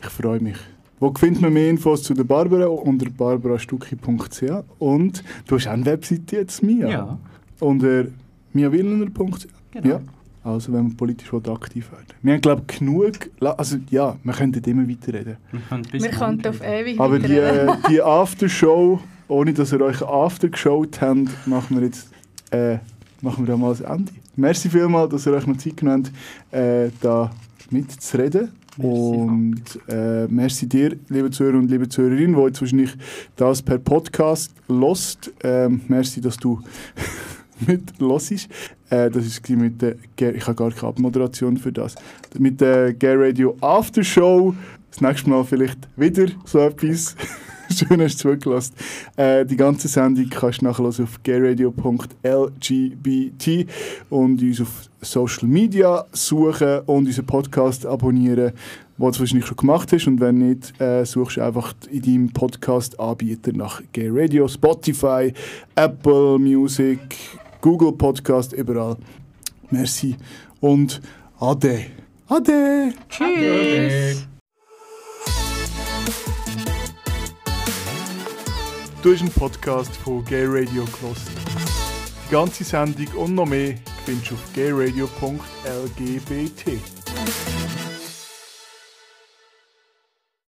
Ich 0.02 0.08
freue 0.08 0.40
mich. 0.40 0.56
Wo 1.00 1.14
findet 1.14 1.42
man 1.42 1.54
mehr 1.54 1.70
Infos 1.70 2.04
zu 2.04 2.14
der 2.14 2.24
Barbara? 2.24 2.66
Unter 2.68 3.10
barbarastucki.ch 3.10 4.44
und 4.80 5.24
du 5.48 5.56
hast 5.56 5.68
auch 5.68 5.72
eine 5.72 5.86
Webseite 5.86 6.38
jetzt, 6.38 6.64
Mia. 6.64 6.90
Ja, 6.90 7.18
Unter 7.60 8.06
miawillner.ch. 8.54 9.48
genau. 9.72 9.88
Ja. 9.88 10.02
Also 10.44 10.72
wenn 10.72 10.84
man 10.84 10.96
politisch 10.96 11.34
aktiv 11.34 11.92
werden 11.92 12.06
Wir 12.22 12.34
haben, 12.34 12.42
glaube 12.42 12.62
ich, 12.70 12.80
genug... 12.80 13.30
Also 13.42 13.78
ja, 13.90 14.16
wir 14.24 14.34
könnten 14.34 14.64
immer 14.64 14.88
weiterreden. 14.88 15.36
Wir 15.92 16.10
könnten 16.10 16.48
auf 16.48 16.62
reden. 16.62 16.88
ewig 16.88 17.00
Aber 17.00 17.20
die, 17.20 17.36
äh, 17.36 17.68
die 17.90 18.02
Aftershow, 18.02 19.02
ohne 19.28 19.54
dass 19.54 19.74
ihr 19.74 19.82
euch 19.82 20.02
After 20.02 20.48
geschaut 20.48 21.02
habt, 21.02 21.48
machen 21.48 21.78
wir 21.78 21.86
jetzt 21.86 22.10
äh, 22.52 22.78
machen 23.22 23.46
wir 23.46 23.54
da 23.54 23.58
mal 23.58 23.70
das 23.70 23.82
Ende. 23.82 24.12
Merci 24.36 24.70
vielmals, 24.70 25.12
dass 25.12 25.26
ihr 25.26 25.34
euch 25.34 25.48
noch 25.48 25.58
Zeit 25.58 25.78
genommen 25.78 26.08
habt, 26.52 26.56
äh, 26.56 26.92
da 27.02 27.32
mitzureden. 27.70 28.52
Und 28.78 29.62
äh, 29.88 30.28
merci 30.28 30.68
dir, 30.68 30.96
liebe 31.10 31.32
Zuhörer 31.32 31.58
und 31.58 31.70
liebe 31.70 31.90
Zuhörerinnen, 31.90 32.36
die 32.36 32.42
jetzt 32.44 32.62
wahrscheinlich 32.62 32.92
das 33.36 33.62
per 33.62 33.78
Podcast 33.80 34.54
lost. 34.68 35.32
Ähm, 35.44 35.82
merci, 35.88 36.22
dass 36.22 36.38
du 36.38 36.62
mit 37.68 37.94
hörst. 38.00 38.48
Äh, 38.90 39.10
das 39.10 39.26
ist 39.26 39.50
mit 39.50 39.82
der, 39.82 39.96
Ge- 40.16 40.32
ich 40.36 40.46
habe 40.46 40.56
gar 40.56 40.72
keine 40.72 40.90
Abmoderation 40.90 41.58
für 41.58 41.72
das, 41.72 41.96
mit 42.38 42.62
der 42.62 42.94
Gay 42.94 43.16
Radio 43.16 43.58
After 43.62 44.04
Show. 44.04 44.54
Das 44.92 45.02
nächste 45.02 45.30
Mal 45.30 45.44
vielleicht 45.44 45.80
wieder 45.98 46.28
so 46.46 46.60
etwas. 46.60 47.16
Schön 47.74 48.02
hast 48.02 48.24
du 48.24 48.30
zugelassen. 48.34 48.74
Äh, 49.16 49.46
die 49.46 49.58
ganze 49.58 49.88
Sendung 49.88 50.30
kannst 50.30 50.62
du 50.62 50.66
nachhören 50.66 51.04
auf 51.04 51.22
gayradio.lgbt 51.24 52.18
und 54.10 54.42
uns 54.42 54.62
auf 54.62 54.90
Social 55.02 55.48
Media 55.48 56.06
suchen 56.12 56.80
und 56.86 57.08
unseren 57.08 57.26
Podcast 57.26 57.86
abonnieren, 57.86 58.54
was 58.98 59.16
du 59.16 59.22
wahrscheinlich 59.22 59.46
schon 59.46 59.58
gemacht 59.58 59.92
hast. 59.92 60.08
Und 60.08 60.20
wenn 60.20 60.38
nicht, 60.38 60.80
äh, 60.80 61.06
suchst 61.06 61.38
du 61.38 61.42
einfach 61.42 61.74
in 61.92 62.02
deinem 62.02 62.30
Podcast-Anbieter 62.32 63.54
nach 63.54 63.82
Gay 63.92 64.10
Radio, 64.12 64.48
Spotify, 64.48 65.34
Apple 65.76 66.40
Music, 66.40 67.00
Google 67.62 67.92
Podcast, 67.92 68.54
überall. 68.54 68.98
Merci 69.70 70.16
und 70.62 71.02
Ade. 71.40 71.88
Ade. 72.28 72.94
Tschüss. 73.10 74.28
Du 79.08 79.14
hast 79.14 79.22
einen 79.22 79.32
Podcast 79.32 79.96
von 79.96 80.26
Gay 80.26 80.44
Radio 80.46 80.84
gehört. 80.84 81.18
Die 82.28 82.30
ganze 82.30 82.66
Sendung 82.66 83.08
und 83.16 83.36
noch 83.36 83.46
mehr 83.46 83.76
findest 84.04 84.32
du 84.32 84.36
auf 84.36 84.54
gayradio.lgbt. 84.54 86.97